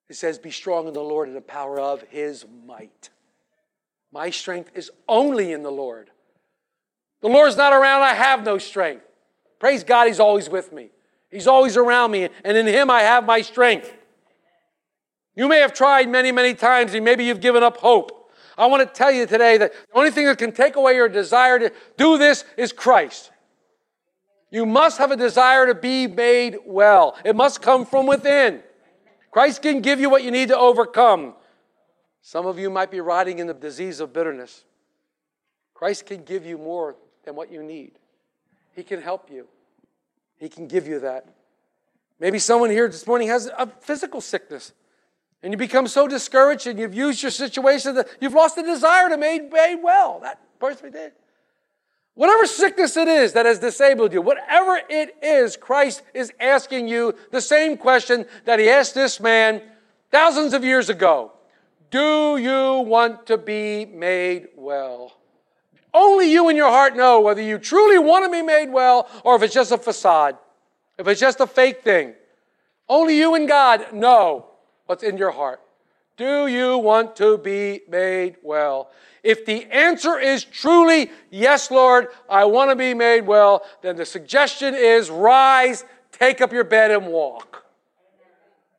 It 0.09 0.17
says, 0.17 0.37
Be 0.37 0.51
strong 0.51 0.85
in 0.85 0.93
the 0.93 0.99
Lord 0.99 1.29
and 1.29 1.37
the 1.37 1.41
power 1.41 1.79
of 1.79 2.01
his 2.09 2.45
might. 2.67 3.09
My 4.11 4.31
strength 4.31 4.71
is 4.75 4.91
only 5.07 5.53
in 5.53 5.63
the 5.63 5.71
Lord. 5.71 6.09
The 7.21 7.29
Lord's 7.29 7.55
not 7.55 7.71
around, 7.71 8.01
I 8.01 8.15
have 8.15 8.43
no 8.43 8.57
strength. 8.57 9.05
Praise 9.59 9.85
God, 9.85 10.07
He's 10.07 10.19
always 10.19 10.49
with 10.49 10.73
me. 10.73 10.89
He's 11.31 11.47
always 11.47 11.77
around 11.77 12.11
me, 12.11 12.27
and 12.43 12.57
in 12.57 12.67
Him 12.67 12.91
I 12.91 13.03
have 13.03 13.25
my 13.25 13.39
strength. 13.39 13.93
You 15.35 15.47
may 15.47 15.59
have 15.59 15.73
tried 15.73 16.09
many, 16.09 16.31
many 16.31 16.53
times, 16.53 16.93
and 16.93 17.03
maybe 17.03 17.25
you've 17.25 17.41
given 17.41 17.63
up 17.63 17.77
hope. 17.77 18.31
I 18.57 18.67
want 18.67 18.87
to 18.87 18.93
tell 18.97 19.11
you 19.11 19.25
today 19.25 19.57
that 19.57 19.73
the 19.73 19.97
only 19.97 20.11
thing 20.11 20.25
that 20.25 20.37
can 20.37 20.53
take 20.53 20.77
away 20.77 20.95
your 20.95 21.09
desire 21.09 21.59
to 21.59 21.73
do 21.97 22.17
this 22.17 22.45
is 22.57 22.71
Christ. 22.71 23.31
You 24.49 24.65
must 24.65 24.97
have 24.99 25.11
a 25.11 25.17
desire 25.17 25.67
to 25.67 25.75
be 25.75 26.07
made 26.07 26.59
well, 26.65 27.17
it 27.25 27.35
must 27.35 27.61
come 27.61 27.85
from 27.85 28.07
within. 28.07 28.61
Christ 29.31 29.61
can 29.61 29.81
give 29.81 29.99
you 29.99 30.09
what 30.09 30.23
you 30.23 30.31
need 30.31 30.47
to 30.47 30.57
overcome. 30.57 31.33
Some 32.21 32.45
of 32.45 32.57
you 32.57 32.69
might 32.69 32.89
be 32.89 33.01
riding 33.01 33.39
in 33.39 33.47
the 33.47 33.53
disease 33.53 33.99
of 33.99 34.13
bitterness. 34.13 34.63
Christ 35.73 36.05
can 36.05 36.23
give 36.23 36.45
you 36.45 36.57
more 36.57 36.95
than 37.25 37.35
what 37.35 37.51
you 37.51 37.61
need. 37.61 37.99
He 38.73 38.83
can 38.83 39.01
help 39.01 39.29
you. 39.29 39.47
He 40.37 40.47
can 40.47 40.67
give 40.67 40.87
you 40.87 41.01
that. 41.01 41.27
Maybe 42.17 42.39
someone 42.39 42.69
here 42.69 42.87
this 42.87 43.05
morning 43.05 43.27
has 43.27 43.47
a 43.57 43.67
physical 43.81 44.21
sickness 44.21 44.71
and 45.45 45.53
you 45.53 45.59
become 45.59 45.87
so 45.87 46.07
discouraged 46.07 46.65
and 46.65 46.79
you've 46.79 46.95
used 46.95 47.21
your 47.21 47.29
situation 47.29 47.93
that 47.93 48.07
you've 48.19 48.33
lost 48.33 48.55
the 48.55 48.63
desire 48.63 49.09
to 49.09 49.15
be 49.15 49.41
made 49.41 49.79
well. 49.79 50.19
That 50.23 50.39
person 50.59 50.91
did. 50.91 51.11
Whatever 52.15 52.47
sickness 52.47 52.97
it 52.97 53.07
is 53.07 53.33
that 53.33 53.45
has 53.45 53.59
disabled 53.59 54.11
you, 54.11 54.23
whatever 54.23 54.81
it 54.89 55.15
is, 55.21 55.55
Christ 55.55 56.01
is 56.15 56.33
asking 56.39 56.87
you 56.87 57.13
the 57.29 57.41
same 57.41 57.77
question 57.77 58.25
that 58.45 58.57
he 58.57 58.67
asked 58.67 58.95
this 58.95 59.19
man 59.19 59.61
thousands 60.09 60.55
of 60.55 60.63
years 60.63 60.89
ago 60.89 61.31
Do 61.91 62.37
you 62.37 62.79
want 62.79 63.27
to 63.27 63.37
be 63.37 63.85
made 63.85 64.47
well? 64.55 65.15
Only 65.93 66.31
you 66.31 66.49
in 66.49 66.55
your 66.55 66.71
heart 66.71 66.95
know 66.95 67.21
whether 67.21 67.43
you 67.43 67.59
truly 67.59 67.99
want 67.99 68.25
to 68.25 68.31
be 68.31 68.41
made 68.41 68.71
well 68.71 69.07
or 69.23 69.35
if 69.35 69.43
it's 69.43 69.53
just 69.53 69.71
a 69.71 69.77
facade, 69.77 70.39
if 70.97 71.07
it's 71.07 71.21
just 71.21 71.39
a 71.39 71.45
fake 71.45 71.83
thing. 71.83 72.15
Only 72.89 73.15
you 73.15 73.35
and 73.35 73.47
God 73.47 73.93
know 73.93 74.47
what's 74.85 75.03
in 75.03 75.17
your 75.17 75.31
heart. 75.31 75.61
Do 76.17 76.47
you 76.47 76.77
want 76.77 77.15
to 77.17 77.37
be 77.37 77.81
made 77.89 78.37
well? 78.41 78.89
If 79.23 79.45
the 79.45 79.65
answer 79.65 80.17
is 80.17 80.45
truly, 80.45 81.11
yes, 81.29 81.71
Lord, 81.71 82.07
I 82.29 82.45
want 82.45 82.69
to 82.69 82.75
be 82.75 82.93
made 82.93 83.21
well, 83.21 83.63
then 83.81 83.95
the 83.95 84.05
suggestion 84.05 84.75
is 84.75 85.09
rise, 85.09 85.83
take 86.11 86.41
up 86.41 86.53
your 86.53 86.63
bed, 86.63 86.91
and 86.91 87.07
walk. 87.07 87.65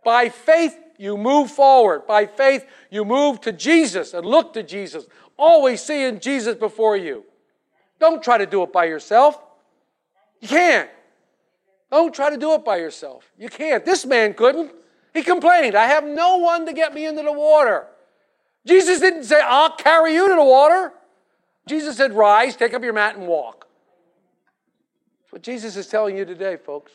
By 0.04 0.28
faith, 0.28 0.78
you 0.98 1.16
move 1.16 1.50
forward. 1.50 2.06
By 2.06 2.26
faith, 2.26 2.64
you 2.90 3.04
move 3.04 3.40
to 3.42 3.52
Jesus 3.52 4.14
and 4.14 4.24
look 4.24 4.52
to 4.54 4.62
Jesus. 4.62 5.04
Always 5.36 5.82
seeing 5.82 6.20
Jesus 6.20 6.54
before 6.54 6.96
you. 6.96 7.24
Don't 7.98 8.22
try 8.22 8.38
to 8.38 8.46
do 8.46 8.62
it 8.62 8.72
by 8.72 8.84
yourself. 8.84 9.42
You 10.40 10.48
can't. 10.48 10.88
Don't 11.90 12.14
try 12.14 12.30
to 12.30 12.36
do 12.36 12.52
it 12.54 12.64
by 12.64 12.76
yourself. 12.76 13.30
You 13.38 13.48
can't. 13.48 13.84
This 13.84 14.06
man 14.06 14.32
couldn't. 14.34 14.72
He 15.16 15.22
complained, 15.22 15.74
I 15.74 15.86
have 15.86 16.04
no 16.04 16.36
one 16.36 16.66
to 16.66 16.74
get 16.74 16.92
me 16.92 17.06
into 17.06 17.22
the 17.22 17.32
water. 17.32 17.86
Jesus 18.66 19.00
didn't 19.00 19.24
say, 19.24 19.40
I'll 19.42 19.74
carry 19.74 20.12
you 20.12 20.28
to 20.28 20.34
the 20.34 20.44
water. 20.44 20.92
Jesus 21.66 21.96
said, 21.96 22.12
Rise, 22.12 22.54
take 22.54 22.74
up 22.74 22.82
your 22.82 22.92
mat, 22.92 23.16
and 23.16 23.26
walk. 23.26 23.66
That's 25.22 25.32
what 25.32 25.42
Jesus 25.42 25.74
is 25.76 25.86
telling 25.86 26.18
you 26.18 26.26
today, 26.26 26.58
folks. 26.58 26.92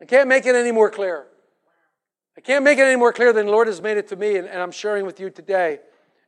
I 0.00 0.04
can't 0.04 0.28
make 0.28 0.46
it 0.46 0.54
any 0.54 0.70
more 0.70 0.90
clear. 0.90 1.26
I 2.38 2.40
can't 2.40 2.62
make 2.62 2.78
it 2.78 2.82
any 2.82 2.96
more 2.96 3.12
clear 3.12 3.32
than 3.32 3.46
the 3.46 3.52
Lord 3.52 3.66
has 3.66 3.82
made 3.82 3.96
it 3.96 4.06
to 4.08 4.16
me, 4.16 4.36
and, 4.36 4.46
and 4.46 4.62
I'm 4.62 4.70
sharing 4.70 5.04
with 5.04 5.18
you 5.18 5.28
today. 5.28 5.80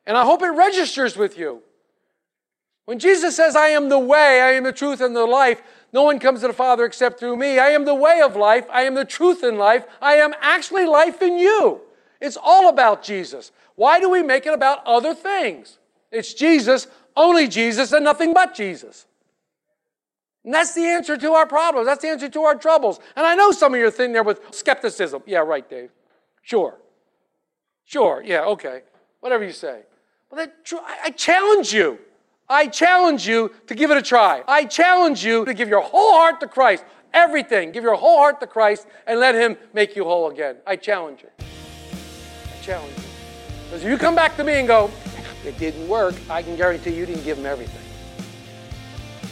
And 0.06 0.16
I 0.16 0.24
hope 0.24 0.42
it 0.42 0.48
registers 0.48 1.16
with 1.16 1.38
you. 1.38 1.62
When 2.84 2.98
Jesus 2.98 3.36
says, 3.36 3.54
I 3.54 3.68
am 3.68 3.88
the 3.88 3.98
way, 3.98 4.40
I 4.40 4.54
am 4.54 4.64
the 4.64 4.72
truth, 4.72 5.00
and 5.00 5.14
the 5.14 5.24
life, 5.24 5.62
no 5.92 6.02
one 6.02 6.18
comes 6.18 6.40
to 6.40 6.46
the 6.46 6.52
Father 6.52 6.84
except 6.84 7.20
through 7.20 7.36
me. 7.36 7.58
I 7.58 7.68
am 7.68 7.84
the 7.84 7.94
way 7.94 8.20
of 8.22 8.36
life, 8.36 8.66
I 8.70 8.82
am 8.82 8.94
the 8.94 9.04
truth 9.04 9.44
in 9.44 9.58
life, 9.58 9.84
I 10.00 10.14
am 10.14 10.32
actually 10.40 10.86
life 10.86 11.20
in 11.22 11.38
you. 11.38 11.80
It's 12.20 12.38
all 12.40 12.68
about 12.68 13.02
Jesus. 13.02 13.52
Why 13.74 14.00
do 14.00 14.08
we 14.08 14.22
make 14.22 14.46
it 14.46 14.54
about 14.54 14.86
other 14.86 15.14
things? 15.14 15.78
It's 16.10 16.34
Jesus, 16.34 16.86
only 17.16 17.48
Jesus, 17.48 17.92
and 17.92 18.04
nothing 18.04 18.32
but 18.32 18.54
Jesus. 18.54 19.06
And 20.44 20.52
that's 20.52 20.74
the 20.74 20.84
answer 20.84 21.16
to 21.16 21.32
our 21.32 21.46
problems. 21.46 21.86
That's 21.86 22.02
the 22.02 22.08
answer 22.08 22.28
to 22.28 22.42
our 22.42 22.54
troubles. 22.54 22.98
And 23.14 23.24
I 23.24 23.34
know 23.34 23.52
some 23.52 23.74
of 23.74 23.80
you 23.80 23.86
are 23.86 23.90
thinking 23.90 24.12
there 24.12 24.22
with 24.22 24.40
skepticism. 24.50 25.22
Yeah, 25.26 25.38
right, 25.38 25.68
Dave. 25.68 25.90
Sure. 26.42 26.78
Sure. 27.84 28.22
Yeah, 28.24 28.44
okay. 28.46 28.82
Whatever 29.20 29.44
you 29.44 29.52
say. 29.52 29.82
Well, 30.30 30.46
I 31.04 31.10
challenge 31.10 31.72
you. 31.72 31.98
I 32.48 32.66
challenge 32.66 33.26
you 33.26 33.52
to 33.66 33.74
give 33.74 33.90
it 33.90 33.96
a 33.96 34.02
try. 34.02 34.42
I 34.46 34.64
challenge 34.64 35.24
you 35.24 35.44
to 35.44 35.54
give 35.54 35.68
your 35.68 35.80
whole 35.80 36.12
heart 36.12 36.40
to 36.40 36.46
Christ. 36.46 36.84
Everything. 37.14 37.72
Give 37.72 37.84
your 37.84 37.94
whole 37.94 38.18
heart 38.18 38.40
to 38.40 38.46
Christ 38.46 38.86
and 39.06 39.20
let 39.20 39.34
Him 39.34 39.56
make 39.72 39.96
you 39.96 40.04
whole 40.04 40.30
again. 40.30 40.56
I 40.66 40.76
challenge 40.76 41.22
you. 41.22 41.28
I 41.38 42.62
challenge 42.62 42.96
you. 42.96 43.04
Because 43.64 43.84
if 43.84 43.90
you 43.90 43.98
come 43.98 44.14
back 44.14 44.36
to 44.36 44.44
me 44.44 44.54
and 44.54 44.68
go, 44.68 44.90
it 45.44 45.58
didn't 45.58 45.88
work, 45.88 46.14
I 46.30 46.42
can 46.42 46.56
guarantee 46.56 46.94
you 46.94 47.06
didn't 47.06 47.24
give 47.24 47.38
Him 47.38 47.46
everything. 47.46 47.82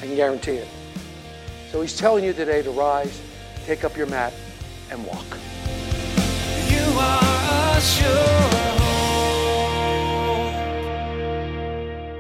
I 0.03 0.07
can 0.07 0.17
guarantee 0.17 0.57
it. 0.57 0.69
So 1.71 1.81
He's 1.81 1.97
telling 1.97 2.25
you 2.25 2.33
today 2.33 2.63
to 2.63 2.71
rise, 2.71 3.21
take 3.65 3.85
up 3.85 3.97
your 3.97 4.07
mat, 4.07 4.33
and 4.91 5.05
walk. 5.07 5.27
You 6.69 6.99
are 6.99 7.77
a 7.77 8.80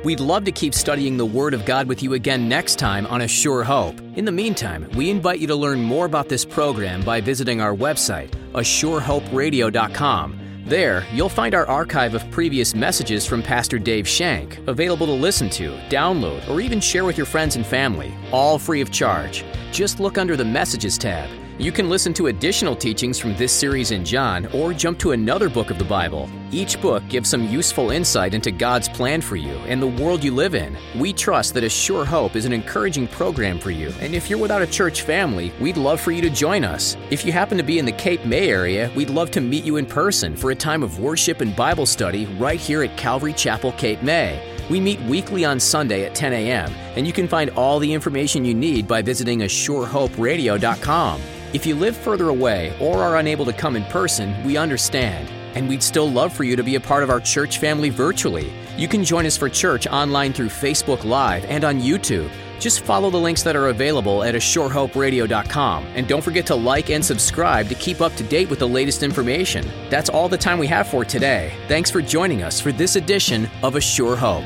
We'd 0.02 0.20
love 0.20 0.44
to 0.44 0.52
keep 0.52 0.72
studying 0.72 1.18
the 1.18 1.26
Word 1.26 1.52
of 1.52 1.66
God 1.66 1.86
with 1.86 2.02
you 2.02 2.14
again 2.14 2.48
next 2.48 2.78
time 2.78 3.06
on 3.08 3.20
A 3.20 3.28
Sure 3.28 3.62
Hope. 3.62 4.00
In 4.16 4.24
the 4.24 4.32
meantime, 4.32 4.88
we 4.94 5.10
invite 5.10 5.40
you 5.40 5.46
to 5.48 5.54
learn 5.54 5.82
more 5.82 6.06
about 6.06 6.26
this 6.26 6.42
program 6.42 7.02
by 7.02 7.20
visiting 7.20 7.60
our 7.60 7.74
website, 7.74 8.30
ASureHopeRadio.com. 8.54 10.38
There, 10.64 11.04
you'll 11.12 11.28
find 11.28 11.54
our 11.54 11.66
archive 11.66 12.14
of 12.14 12.30
previous 12.30 12.74
messages 12.74 13.26
from 13.26 13.42
Pastor 13.42 13.78
Dave 13.78 14.08
Shank, 14.08 14.66
available 14.68 15.04
to 15.04 15.12
listen 15.12 15.50
to, 15.50 15.72
download, 15.90 16.48
or 16.48 16.62
even 16.62 16.80
share 16.80 17.04
with 17.04 17.18
your 17.18 17.26
friends 17.26 17.56
and 17.56 17.66
family, 17.66 18.14
all 18.32 18.58
free 18.58 18.80
of 18.80 18.90
charge. 18.90 19.44
Just 19.70 20.00
look 20.00 20.16
under 20.16 20.34
the 20.34 20.44
Messages 20.46 20.96
tab. 20.96 21.28
You 21.58 21.72
can 21.72 21.90
listen 21.90 22.14
to 22.14 22.28
additional 22.28 22.74
teachings 22.74 23.18
from 23.18 23.36
this 23.36 23.52
series 23.52 23.90
in 23.90 24.06
John 24.06 24.46
or 24.54 24.72
jump 24.72 24.98
to 25.00 25.12
another 25.12 25.50
book 25.50 25.70
of 25.70 25.78
the 25.78 25.84
Bible. 25.84 26.30
Each 26.52 26.80
book 26.80 27.06
gives 27.08 27.30
some 27.30 27.48
useful 27.48 27.92
insight 27.92 28.34
into 28.34 28.50
God's 28.50 28.88
plan 28.88 29.20
for 29.20 29.36
you 29.36 29.52
and 29.68 29.80
the 29.80 29.86
world 29.86 30.24
you 30.24 30.34
live 30.34 30.56
in. 30.56 30.76
We 30.98 31.12
trust 31.12 31.54
that 31.54 31.62
A 31.62 31.68
Sure 31.68 32.04
Hope 32.04 32.34
is 32.34 32.44
an 32.44 32.52
encouraging 32.52 33.06
program 33.06 33.60
for 33.60 33.70
you, 33.70 33.92
and 34.00 34.16
if 34.16 34.28
you're 34.28 34.38
without 34.38 34.60
a 34.60 34.66
church 34.66 35.02
family, 35.02 35.52
we'd 35.60 35.76
love 35.76 36.00
for 36.00 36.10
you 36.10 36.20
to 36.22 36.30
join 36.30 36.64
us. 36.64 36.96
If 37.08 37.24
you 37.24 37.30
happen 37.30 37.56
to 37.56 37.62
be 37.62 37.78
in 37.78 37.84
the 37.84 37.92
Cape 37.92 38.24
May 38.24 38.48
area, 38.48 38.90
we'd 38.96 39.10
love 39.10 39.30
to 39.32 39.40
meet 39.40 39.64
you 39.64 39.76
in 39.76 39.86
person 39.86 40.34
for 40.34 40.50
a 40.50 40.56
time 40.56 40.82
of 40.82 40.98
worship 40.98 41.40
and 41.40 41.54
Bible 41.54 41.86
study 41.86 42.26
right 42.26 42.58
here 42.58 42.82
at 42.82 42.96
Calvary 42.96 43.32
Chapel, 43.32 43.70
Cape 43.72 44.02
May. 44.02 44.42
We 44.68 44.80
meet 44.80 45.00
weekly 45.02 45.44
on 45.44 45.60
Sunday 45.60 46.04
at 46.04 46.16
10 46.16 46.32
a.m., 46.32 46.72
and 46.96 47.06
you 47.06 47.12
can 47.12 47.28
find 47.28 47.50
all 47.50 47.78
the 47.78 47.94
information 47.94 48.44
you 48.44 48.54
need 48.54 48.88
by 48.88 49.02
visiting 49.02 49.40
ASureHopeRadio.com. 49.40 51.20
If 51.52 51.64
you 51.64 51.76
live 51.76 51.96
further 51.96 52.28
away 52.28 52.76
or 52.80 52.98
are 52.98 53.18
unable 53.18 53.44
to 53.44 53.52
come 53.52 53.76
in 53.76 53.84
person, 53.84 54.34
we 54.44 54.56
understand. 54.56 55.28
And 55.54 55.68
we'd 55.68 55.82
still 55.82 56.10
love 56.10 56.32
for 56.32 56.44
you 56.44 56.56
to 56.56 56.62
be 56.62 56.74
a 56.76 56.80
part 56.80 57.02
of 57.02 57.10
our 57.10 57.20
church 57.20 57.58
family 57.58 57.90
virtually. 57.90 58.52
You 58.76 58.88
can 58.88 59.04
join 59.04 59.26
us 59.26 59.36
for 59.36 59.48
church 59.48 59.86
online 59.86 60.32
through 60.32 60.48
Facebook 60.48 61.04
Live 61.04 61.44
and 61.46 61.64
on 61.64 61.80
YouTube. 61.80 62.30
Just 62.60 62.82
follow 62.82 63.10
the 63.10 63.16
links 63.16 63.42
that 63.42 63.56
are 63.56 63.68
available 63.68 64.22
at 64.22 64.34
ASureHopeRadio.com 64.34 65.86
and 65.94 66.06
don't 66.06 66.22
forget 66.22 66.46
to 66.46 66.54
like 66.54 66.90
and 66.90 67.04
subscribe 67.04 67.68
to 67.68 67.74
keep 67.74 68.00
up 68.00 68.14
to 68.16 68.22
date 68.24 68.50
with 68.50 68.58
the 68.58 68.68
latest 68.68 69.02
information. 69.02 69.66
That's 69.88 70.10
all 70.10 70.28
the 70.28 70.38
time 70.38 70.58
we 70.58 70.66
have 70.66 70.86
for 70.86 71.04
today. 71.04 71.52
Thanks 71.68 71.90
for 71.90 72.02
joining 72.02 72.42
us 72.42 72.60
for 72.60 72.70
this 72.70 72.96
edition 72.96 73.48
of 73.62 73.76
A 73.76 73.80
Sure 73.80 74.14
Hope. 74.14 74.44